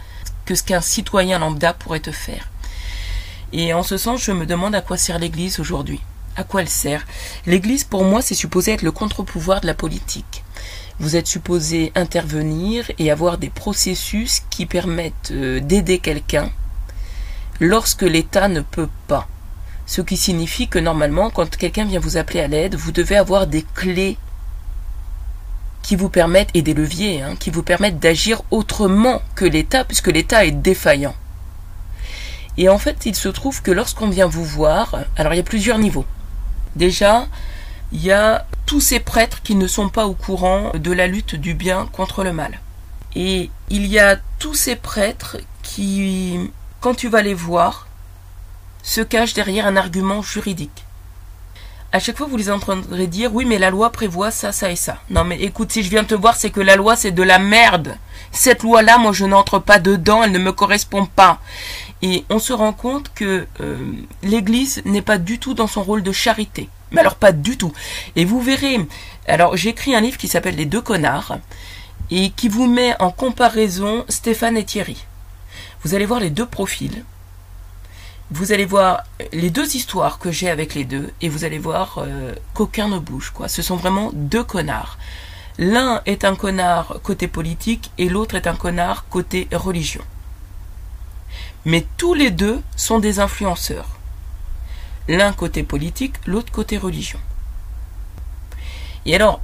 que 0.45 0.55
ce 0.55 0.63
qu'un 0.63 0.81
citoyen 0.81 1.39
lambda 1.39 1.73
pourrait 1.73 1.99
te 1.99 2.11
faire. 2.11 2.49
Et 3.53 3.73
en 3.73 3.83
ce 3.83 3.97
sens, 3.97 4.21
je 4.23 4.31
me 4.31 4.45
demande 4.45 4.75
à 4.75 4.81
quoi 4.81 4.97
sert 4.97 5.19
l'Église 5.19 5.59
aujourd'hui. 5.59 6.01
À 6.35 6.43
quoi 6.43 6.61
elle 6.61 6.69
sert? 6.69 7.05
L'Église, 7.45 7.83
pour 7.83 8.03
moi, 8.03 8.21
c'est 8.21 8.35
supposé 8.35 8.73
être 8.73 8.81
le 8.81 8.91
contre-pouvoir 8.91 9.61
de 9.61 9.67
la 9.67 9.73
politique. 9.73 10.43
Vous 10.99 11.15
êtes 11.15 11.27
supposé 11.27 11.91
intervenir 11.95 12.91
et 12.99 13.11
avoir 13.11 13.37
des 13.37 13.49
processus 13.49 14.41
qui 14.49 14.65
permettent 14.65 15.31
euh, 15.31 15.59
d'aider 15.59 15.99
quelqu'un 15.99 16.51
lorsque 17.59 18.01
l'État 18.01 18.47
ne 18.47 18.61
peut 18.61 18.89
pas. 19.07 19.27
Ce 19.85 20.01
qui 20.01 20.17
signifie 20.17 20.67
que 20.67 20.79
normalement, 20.79 21.29
quand 21.29 21.55
quelqu'un 21.55 21.85
vient 21.85 21.99
vous 21.99 22.17
appeler 22.17 22.41
à 22.41 22.47
l'aide, 22.47 22.75
vous 22.75 22.91
devez 22.91 23.15
avoir 23.15 23.47
des 23.47 23.65
clés 23.75 24.17
qui 25.81 25.95
vous 25.95 26.09
permettent, 26.09 26.49
et 26.53 26.61
des 26.61 26.73
leviers, 26.73 27.21
hein, 27.21 27.35
qui 27.39 27.49
vous 27.49 27.63
permettent 27.63 27.99
d'agir 27.99 28.41
autrement 28.51 29.21
que 29.35 29.45
l'État, 29.45 29.85
puisque 29.85 30.07
l'État 30.07 30.45
est 30.45 30.51
défaillant. 30.51 31.15
Et 32.57 32.69
en 32.69 32.77
fait, 32.77 33.05
il 33.05 33.15
se 33.15 33.29
trouve 33.29 33.61
que 33.61 33.71
lorsqu'on 33.71 34.09
vient 34.09 34.27
vous 34.27 34.45
voir, 34.45 34.95
alors 35.15 35.33
il 35.33 35.37
y 35.37 35.41
a 35.41 35.43
plusieurs 35.43 35.77
niveaux. 35.77 36.05
Déjà, 36.75 37.27
il 37.91 38.03
y 38.03 38.11
a 38.11 38.45
tous 38.65 38.81
ces 38.81 38.99
prêtres 38.99 39.41
qui 39.43 39.55
ne 39.55 39.67
sont 39.67 39.89
pas 39.89 40.07
au 40.07 40.13
courant 40.13 40.71
de 40.73 40.91
la 40.91 41.07
lutte 41.07 41.35
du 41.35 41.53
bien 41.53 41.87
contre 41.91 42.23
le 42.23 42.33
mal. 42.33 42.59
Et 43.15 43.49
il 43.69 43.85
y 43.87 43.99
a 43.99 44.17
tous 44.39 44.53
ces 44.53 44.75
prêtres 44.75 45.37
qui, 45.63 46.51
quand 46.81 46.93
tu 46.93 47.09
vas 47.09 47.21
les 47.21 47.33
voir, 47.33 47.87
se 48.83 49.01
cachent 49.01 49.33
derrière 49.33 49.67
un 49.67 49.77
argument 49.77 50.21
juridique. 50.21 50.85
À 51.93 51.99
chaque 51.99 52.17
fois, 52.17 52.27
vous 52.27 52.37
les 52.37 52.51
entendrez 52.51 53.07
dire 53.07 53.33
oui, 53.33 53.45
mais 53.45 53.57
la 53.57 53.69
loi 53.69 53.91
prévoit 53.91 54.29
ça, 54.29 54.51
ça 54.51 54.69
et 54.69 54.75
ça. 54.75 54.97
Non, 55.09 55.23
mais 55.23 55.39
écoute, 55.41 55.71
si 55.71 55.83
je 55.83 55.89
viens 55.89 56.03
te 56.03 56.15
voir, 56.15 56.35
c'est 56.35 56.51
que 56.51 56.59
la 56.59 56.75
loi, 56.75 56.97
c'est 56.97 57.11
de 57.11 57.23
la 57.23 57.39
merde. 57.39 57.95
Cette 58.31 58.63
loi-là, 58.63 58.97
moi, 58.97 59.13
je 59.13 59.25
n'entre 59.25 59.59
pas 59.59 59.79
dedans, 59.79 60.21
elle 60.21 60.33
ne 60.33 60.39
me 60.39 60.51
correspond 60.51 61.05
pas. 61.05 61.39
Et 62.01 62.25
on 62.29 62.39
se 62.39 62.53
rend 62.53 62.73
compte 62.73 63.11
que 63.13 63.47
euh, 63.59 63.77
l'Église 64.23 64.81
n'est 64.85 65.01
pas 65.01 65.17
du 65.17 65.39
tout 65.39 65.53
dans 65.53 65.67
son 65.67 65.83
rôle 65.83 66.03
de 66.03 66.11
charité. 66.11 66.69
Mais 66.91 67.01
alors 67.01 67.15
pas 67.15 67.31
du 67.31 67.57
tout. 67.57 67.73
Et 68.15 68.23
vous 68.23 68.41
verrez, 68.41 68.79
alors 69.27 69.57
j'ai 69.57 69.69
écrit 69.69 69.95
un 69.95 70.01
livre 70.01 70.17
qui 70.17 70.27
s'appelle 70.27 70.55
Les 70.55 70.65
deux 70.65 70.81
connards 70.81 71.39
et 72.11 72.29
qui 72.29 72.47
vous 72.47 72.67
met 72.67 72.95
en 73.01 73.11
comparaison 73.11 74.05
Stéphane 74.07 74.57
et 74.57 74.63
Thierry. 74.63 75.05
Vous 75.83 75.95
allez 75.95 76.05
voir 76.05 76.19
les 76.19 76.29
deux 76.29 76.45
profils. 76.45 77.03
Vous 78.29 78.51
allez 78.51 78.65
voir 78.65 79.03
les 79.31 79.49
deux 79.49 79.75
histoires 79.75 80.19
que 80.19 80.31
j'ai 80.31 80.49
avec 80.49 80.75
les 80.75 80.83
deux 80.83 81.11
et 81.21 81.29
vous 81.29 81.45
allez 81.45 81.59
voir 81.59 81.99
euh, 81.99 82.33
qu'aucun 82.53 82.89
ne 82.89 82.99
bouge 82.99 83.31
quoi. 83.31 83.47
Ce 83.47 83.61
sont 83.61 83.77
vraiment 83.77 84.11
deux 84.13 84.43
connards. 84.43 84.97
L'un 85.57 86.01
est 86.05 86.25
un 86.25 86.35
connard 86.35 86.99
côté 87.03 87.27
politique 87.27 87.91
et 87.97 88.09
l'autre 88.09 88.35
est 88.35 88.47
un 88.47 88.55
connard 88.55 89.05
côté 89.09 89.47
religion. 89.51 90.03
Mais 91.65 91.85
tous 91.97 92.13
les 92.13 92.31
deux 92.31 92.61
sont 92.75 92.99
des 92.99 93.19
influenceurs. 93.19 93.97
L'un 95.07 95.33
côté 95.33 95.63
politique, 95.63 96.15
l'autre 96.25 96.51
côté 96.51 96.77
religion. 96.77 97.19
Et 99.05 99.15
alors, 99.15 99.41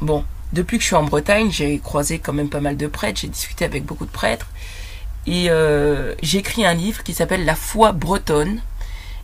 bon, 0.00 0.24
depuis 0.52 0.78
que 0.78 0.82
je 0.82 0.88
suis 0.88 0.96
en 0.96 1.04
Bretagne, 1.04 1.50
j'ai 1.50 1.78
croisé 1.78 2.18
quand 2.18 2.32
même 2.32 2.50
pas 2.50 2.60
mal 2.60 2.76
de 2.76 2.86
prêtres, 2.86 3.20
j'ai 3.20 3.28
discuté 3.28 3.64
avec 3.64 3.84
beaucoup 3.84 4.06
de 4.06 4.10
prêtres, 4.10 4.48
et 5.26 5.50
euh, 5.50 6.14
j'ai 6.22 6.38
écrit 6.38 6.64
un 6.64 6.74
livre 6.74 7.02
qui 7.02 7.14
s'appelle 7.14 7.44
La 7.44 7.54
foi 7.56 7.92
bretonne, 7.92 8.60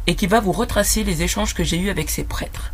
et 0.06 0.14
qui 0.14 0.26
va 0.26 0.40
vous 0.40 0.52
retracer 0.52 1.04
les 1.04 1.22
échanges 1.22 1.54
que 1.54 1.62
j'ai 1.62 1.78
eus 1.78 1.90
avec 1.90 2.08
ces 2.08 2.24
prêtres. 2.24 2.72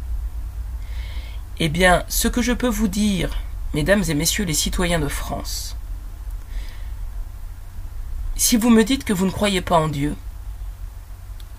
Eh 1.58 1.68
bien, 1.68 2.04
ce 2.08 2.28
que 2.28 2.42
je 2.42 2.52
peux 2.52 2.68
vous 2.68 2.86
dire, 2.86 3.36
mesdames 3.74 4.04
et 4.08 4.14
messieurs 4.14 4.44
les 4.44 4.54
citoyens 4.54 5.00
de 5.00 5.08
France, 5.08 5.76
si 8.36 8.56
vous 8.56 8.70
me 8.70 8.82
dites 8.82 9.04
que 9.04 9.12
vous 9.12 9.26
ne 9.26 9.30
croyez 9.30 9.60
pas 9.60 9.78
en 9.78 9.88
Dieu, 9.88 10.16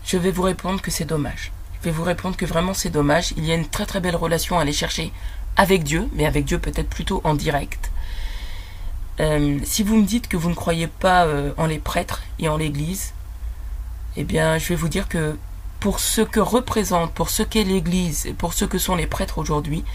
je 0.05 0.17
vais 0.17 0.31
vous 0.31 0.43
répondre 0.43 0.81
que 0.81 0.91
c'est 0.91 1.05
dommage. 1.05 1.51
Je 1.79 1.85
vais 1.85 1.91
vous 1.91 2.03
répondre 2.03 2.35
que 2.35 2.45
vraiment 2.45 2.73
c'est 2.73 2.89
dommage. 2.89 3.33
Il 3.37 3.45
y 3.45 3.51
a 3.51 3.55
une 3.55 3.67
très 3.67 3.85
très 3.85 4.01
belle 4.01 4.15
relation 4.15 4.57
à 4.57 4.61
aller 4.61 4.73
chercher 4.73 5.13
avec 5.55 5.83
Dieu, 5.83 6.09
mais 6.13 6.25
avec 6.25 6.45
Dieu 6.45 6.59
peut-être 6.59 6.89
plutôt 6.89 7.21
en 7.23 7.33
direct. 7.33 7.91
Euh, 9.21 9.59
si 9.63 9.83
vous 9.83 9.95
me 9.95 10.05
dites 10.05 10.27
que 10.27 10.35
vous 10.35 10.49
ne 10.49 10.55
croyez 10.55 10.87
pas 10.87 11.25
euh, 11.25 11.53
en 11.57 11.65
les 11.65 11.79
prêtres 11.79 12.23
et 12.39 12.49
en 12.49 12.57
l'Église, 12.57 13.13
eh 14.17 14.25
bien 14.25 14.57
je 14.57 14.67
vais 14.69 14.75
vous 14.75 14.89
dire 14.89 15.07
que 15.07 15.37
pour 15.79 15.99
ce 15.99 16.21
que 16.21 16.41
représente, 16.41 17.13
pour 17.13 17.29
ce 17.29 17.43
qu'est 17.43 17.63
l'Église 17.63 18.25
et 18.25 18.33
pour 18.33 18.53
ce 18.53 18.65
que 18.65 18.77
sont 18.77 18.95
les 18.95 19.07
prêtres 19.07 19.37
aujourd'hui, 19.37 19.85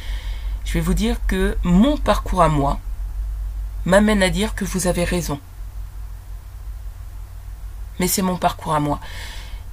je 0.64 0.72
vais 0.74 0.80
vous 0.80 0.94
dire 0.94 1.18
que 1.26 1.56
mon 1.62 1.98
parcours 1.98 2.42
à 2.42 2.48
moi 2.48 2.80
m'amène 3.84 4.22
à 4.22 4.30
dire 4.30 4.54
que 4.54 4.64
vous 4.64 4.86
avez 4.86 5.04
raison 5.04 5.38
mais 8.00 8.08
c'est 8.08 8.22
mon 8.22 8.36
parcours 8.36 8.74
à 8.74 8.80
moi. 8.80 8.98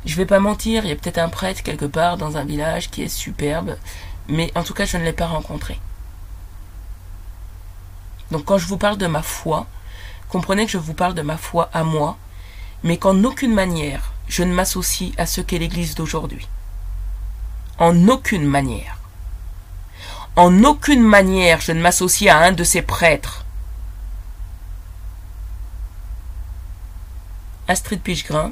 Je 0.06 0.16
vais 0.16 0.26
pas 0.26 0.40
mentir, 0.40 0.84
il 0.86 0.90
y 0.90 0.92
a 0.92 0.96
peut-être 0.96 1.18
un 1.18 1.30
prêtre 1.30 1.64
quelque 1.64 1.86
part 1.86 2.18
dans 2.18 2.38
un 2.38 2.44
village 2.44 2.92
qui 2.92 3.02
est 3.02 3.08
superbe, 3.08 3.78
mais 4.28 4.52
en 4.54 4.64
tout 4.64 4.74
cas 4.74 4.86
je 4.86 4.98
ne 4.98 5.04
l'ai 5.04 5.14
pas 5.14 5.26
rencontré. 5.26 5.80
Donc 8.30 8.44
quand 8.46 8.58
je 8.58 8.68
vous 8.68 8.78
parle 8.78 8.98
de 8.98 9.08
ma 9.08 9.24
foi, 9.24 9.66
comprenez 10.30 10.66
que 10.66 10.72
je 10.72 10.78
vous 10.78 10.94
parle 10.94 11.14
de 11.16 11.22
ma 11.22 11.38
foi 11.38 11.70
à 11.74 11.84
moi, 11.86 12.18
mais 12.84 12.98
qu'en 12.98 13.24
aucune 13.24 13.54
manière 13.54 14.12
je 14.28 14.44
ne 14.44 14.54
m'associe 14.54 15.14
à 15.18 15.26
ce 15.26 15.40
qu'est 15.40 15.58
l'Église 15.58 15.96
d'aujourd'hui. 15.96 16.48
En 17.80 18.10
aucune 18.10 18.46
manière. 18.46 18.98
En 20.36 20.66
aucune 20.66 21.02
manière 21.02 21.62
je 21.62 21.72
ne 21.72 21.82
m'associe 21.82 22.30
à 22.30 22.40
un 22.40 22.52
de 22.52 22.66
ces 22.66 22.82
prêtres 22.82 23.46
Astrid 27.68 28.02
Pichegrin. 28.02 28.52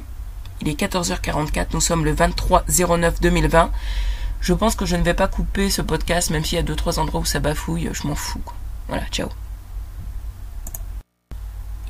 Il 0.60 0.68
est 0.68 0.78
14h44, 0.78 1.68
nous 1.72 1.80
sommes 1.80 2.04
le 2.04 2.12
23 2.12 2.64
09 2.68 3.20
2020. 3.20 3.70
Je 4.40 4.52
pense 4.52 4.74
que 4.74 4.86
je 4.86 4.96
ne 4.96 5.02
vais 5.02 5.14
pas 5.14 5.28
couper 5.28 5.70
ce 5.70 5.82
podcast, 5.82 6.30
même 6.30 6.44
s'il 6.44 6.56
y 6.56 6.58
a 6.58 6.62
deux 6.62 6.76
trois 6.76 6.98
endroits 6.98 7.20
où 7.20 7.24
ça 7.24 7.40
bafouille, 7.40 7.88
je 7.92 8.06
m'en 8.06 8.14
fous. 8.14 8.42
Voilà, 8.88 9.04
ciao. 9.06 9.28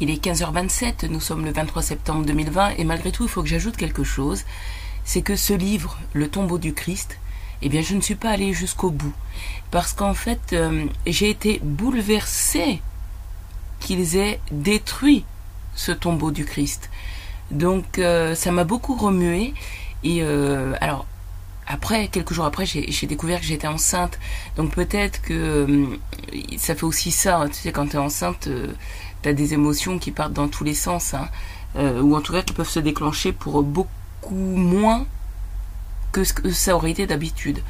Il 0.00 0.10
est 0.10 0.22
15h27, 0.22 1.06
nous 1.06 1.20
sommes 1.20 1.44
le 1.44 1.52
23 1.52 1.82
septembre 1.82 2.26
2020, 2.26 2.74
et 2.78 2.84
malgré 2.84 3.12
tout, 3.12 3.24
il 3.24 3.28
faut 3.28 3.42
que 3.42 3.48
j'ajoute 3.48 3.76
quelque 3.76 4.04
chose. 4.04 4.44
C'est 5.04 5.22
que 5.22 5.36
ce 5.36 5.52
livre, 5.52 5.98
Le 6.12 6.28
tombeau 6.28 6.58
du 6.58 6.74
Christ, 6.74 7.18
eh 7.62 7.68
bien, 7.68 7.82
je 7.82 7.94
ne 7.94 8.00
suis 8.00 8.14
pas 8.14 8.30
allé 8.30 8.52
jusqu'au 8.52 8.90
bout. 8.90 9.14
Parce 9.70 9.92
qu'en 9.92 10.14
fait, 10.14 10.52
euh, 10.52 10.86
j'ai 11.06 11.30
été 11.30 11.60
bouleversée 11.62 12.82
qu'ils 13.80 14.16
aient 14.16 14.40
détruit 14.50 15.24
ce 15.74 15.92
tombeau 15.92 16.30
du 16.30 16.44
Christ. 16.44 16.90
Donc 17.50 17.98
euh, 17.98 18.34
ça 18.34 18.52
m'a 18.52 18.64
beaucoup 18.64 18.94
remué. 18.94 19.54
Et 20.04 20.22
euh, 20.22 20.74
alors 20.80 21.06
après, 21.66 22.08
quelques 22.08 22.32
jours 22.32 22.44
après, 22.44 22.64
j'ai 22.64 23.06
découvert 23.06 23.40
que 23.40 23.46
j'étais 23.46 23.66
enceinte. 23.66 24.18
Donc 24.56 24.72
peut-être 24.72 25.20
que 25.22 25.34
euh, 25.34 25.86
ça 26.58 26.74
fait 26.74 26.84
aussi 26.84 27.10
ça. 27.10 27.38
Hein. 27.38 27.48
tu 27.48 27.54
sais, 27.54 27.72
quand 27.72 27.88
tu 27.88 27.96
es 27.96 27.98
enceinte, 27.98 28.48
tu 29.22 29.28
as 29.28 29.32
des 29.32 29.54
émotions 29.54 29.98
qui 29.98 30.12
partent 30.12 30.32
dans 30.32 30.48
tous 30.48 30.64
les 30.64 30.74
sens. 30.74 31.14
Hein. 31.14 31.28
ou 31.76 32.16
en 32.16 32.20
tout 32.20 32.32
cas 32.32 32.42
qui 32.42 32.54
peuvent 32.54 32.68
se 32.68 32.80
déclencher 32.80 33.32
pour 33.32 33.62
beaucoup 33.62 34.34
moins 34.34 35.06
que 36.12 36.24
ce 36.24 36.32
que 36.32 36.50
ça 36.50 36.74
aurait 36.74 36.92
été 36.92 37.06
d'habitude. 37.06 37.62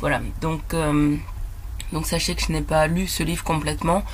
Voilà. 0.00 0.20
Donc, 0.40 0.74
donc 1.92 2.06
sachez 2.06 2.34
que 2.34 2.42
je 2.42 2.52
n'ai 2.52 2.60
pas 2.60 2.86
lu 2.86 3.06
ce 3.06 3.22
livre 3.22 3.44
complètement. 3.44 4.04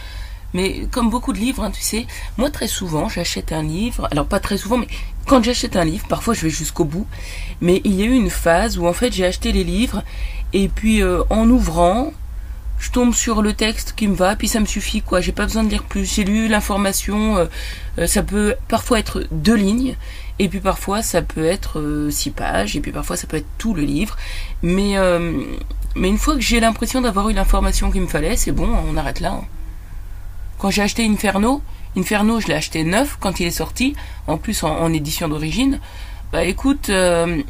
Mais 0.55 0.87
comme 0.93 1.11
beaucoup 1.11 1.33
de 1.33 1.39
livres, 1.39 1.65
hein, 1.65 1.73
tu 1.73 1.83
sais, 1.83 2.07
moi 2.39 2.49
très 2.49 2.69
souvent 2.69 3.09
j'achète 3.09 3.53
un 3.53 3.65
livre, 3.65 4.09
alors 4.13 4.27
pas 4.27 4.39
très 4.39 4.57
souvent, 4.57 4.79
mais 4.79 4.87
quand 5.27 5.43
j'achète 5.43 5.75
un 5.75 5.85
livre, 5.85 6.07
parfois 6.09 6.33
je 6.33 6.43
vais 6.43 6.51
jusqu'au 6.51 6.85
bout, 6.85 7.07
mais 7.61 7.81
il 7.85 7.95
y 7.95 8.03
a 8.03 8.07
eu 8.07 8.15
une 8.15 8.31
phase 8.31 8.79
où 8.79 8.87
en 8.87 8.93
fait 8.93 9.13
j'ai 9.13 9.27
acheté 9.27 9.51
les 9.51 9.65
livres, 9.65 10.05
et 10.53 10.69
puis 10.69 11.03
euh, 11.03 11.23
en 11.29 11.51
ouvrant, 11.51 12.13
je 12.79 12.91
tombe 12.93 13.15
sur 13.15 13.43
le 13.43 13.53
texte 13.53 13.95
qui 13.97 14.07
me 14.07 14.15
va, 14.15 14.37
puis 14.37 14.47
ça 14.47 14.61
me 14.61 14.67
suffit 14.67 15.03
quoi, 15.03 15.21
j'ai 15.21 15.33
pas 15.33 15.45
besoin 15.45 15.65
de 15.65 15.71
lire 15.71 15.83
plus, 15.83 16.05
j'ai 16.05 16.23
lu 16.23 16.47
l'information, 16.47 17.37
euh, 17.37 17.47
euh, 17.99 18.07
ça 18.07 18.23
peut 18.23 18.55
parfois 18.69 19.01
être 19.01 19.27
deux 19.33 19.57
lignes, 19.57 19.97
et 20.39 20.49
puis 20.49 20.61
parfois 20.61 21.03
ça 21.03 21.21
peut 21.21 21.45
être 21.45 22.09
six 22.11 22.31
pages, 22.31 22.77
et 22.77 22.81
puis 22.81 22.93
parfois 22.93 23.17
ça 23.17 23.27
peut 23.27 23.39
être 23.39 23.59
tout 23.59 23.75
le 23.75 23.83
livre, 23.83 24.17
mais, 24.63 24.95
une 25.97 26.19
fois 26.19 26.35
que 26.35 26.41
j'ai 26.41 26.61
l'impression 26.61 27.01
d'avoir 27.01 27.29
eu 27.29 27.33
l'information 27.33 27.91
qu'il 27.91 28.03
me 28.03 28.07
fallait, 28.07 28.37
c'est 28.37 28.53
bon, 28.53 28.69
on 28.89 28.97
arrête 28.97 29.19
là. 29.19 29.33
Hein. 29.33 29.45
Quand 30.65 30.71
j'ai 30.71 30.81
acheté 30.81 31.05
Inferno, 31.05 31.61
Inferno, 31.95 32.41
je 32.41 32.47
l'ai 32.47 32.55
acheté 32.55 32.85
neuf 32.85 33.19
quand 33.21 33.39
il 33.39 33.45
est 33.45 33.51
sorti, 33.51 33.95
en 34.27 34.39
plus 34.39 34.63
en, 34.63 34.91
édition 34.95 35.29
d'origine. 35.29 35.79
Bah 36.33 36.45
écoute, 36.45 36.89
euh, 36.89 37.43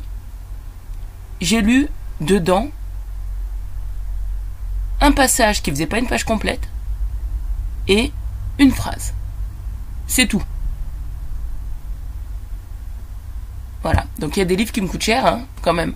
j'ai 1.40 1.62
lu 1.62 1.87
dedans 2.20 2.70
un 5.00 5.12
passage 5.12 5.62
qui 5.62 5.70
faisait 5.70 5.87
pas 5.87 6.00
une 6.00 6.09
page 6.09 6.24
complète 6.24 6.68
et 7.87 8.11
une 8.59 8.72
phrase. 8.72 9.14
C'est 10.09 10.27
tout. 10.27 10.42
Voilà. 13.83 14.07
Donc 14.18 14.37
il 14.37 14.40
y 14.40 14.42
a 14.42 14.46
des 14.46 14.57
livres 14.57 14.72
qui 14.72 14.81
me 14.81 14.88
coûtent 14.88 15.03
cher, 15.03 15.24
hein, 15.24 15.42
quand 15.62 15.72
même. 15.72 15.94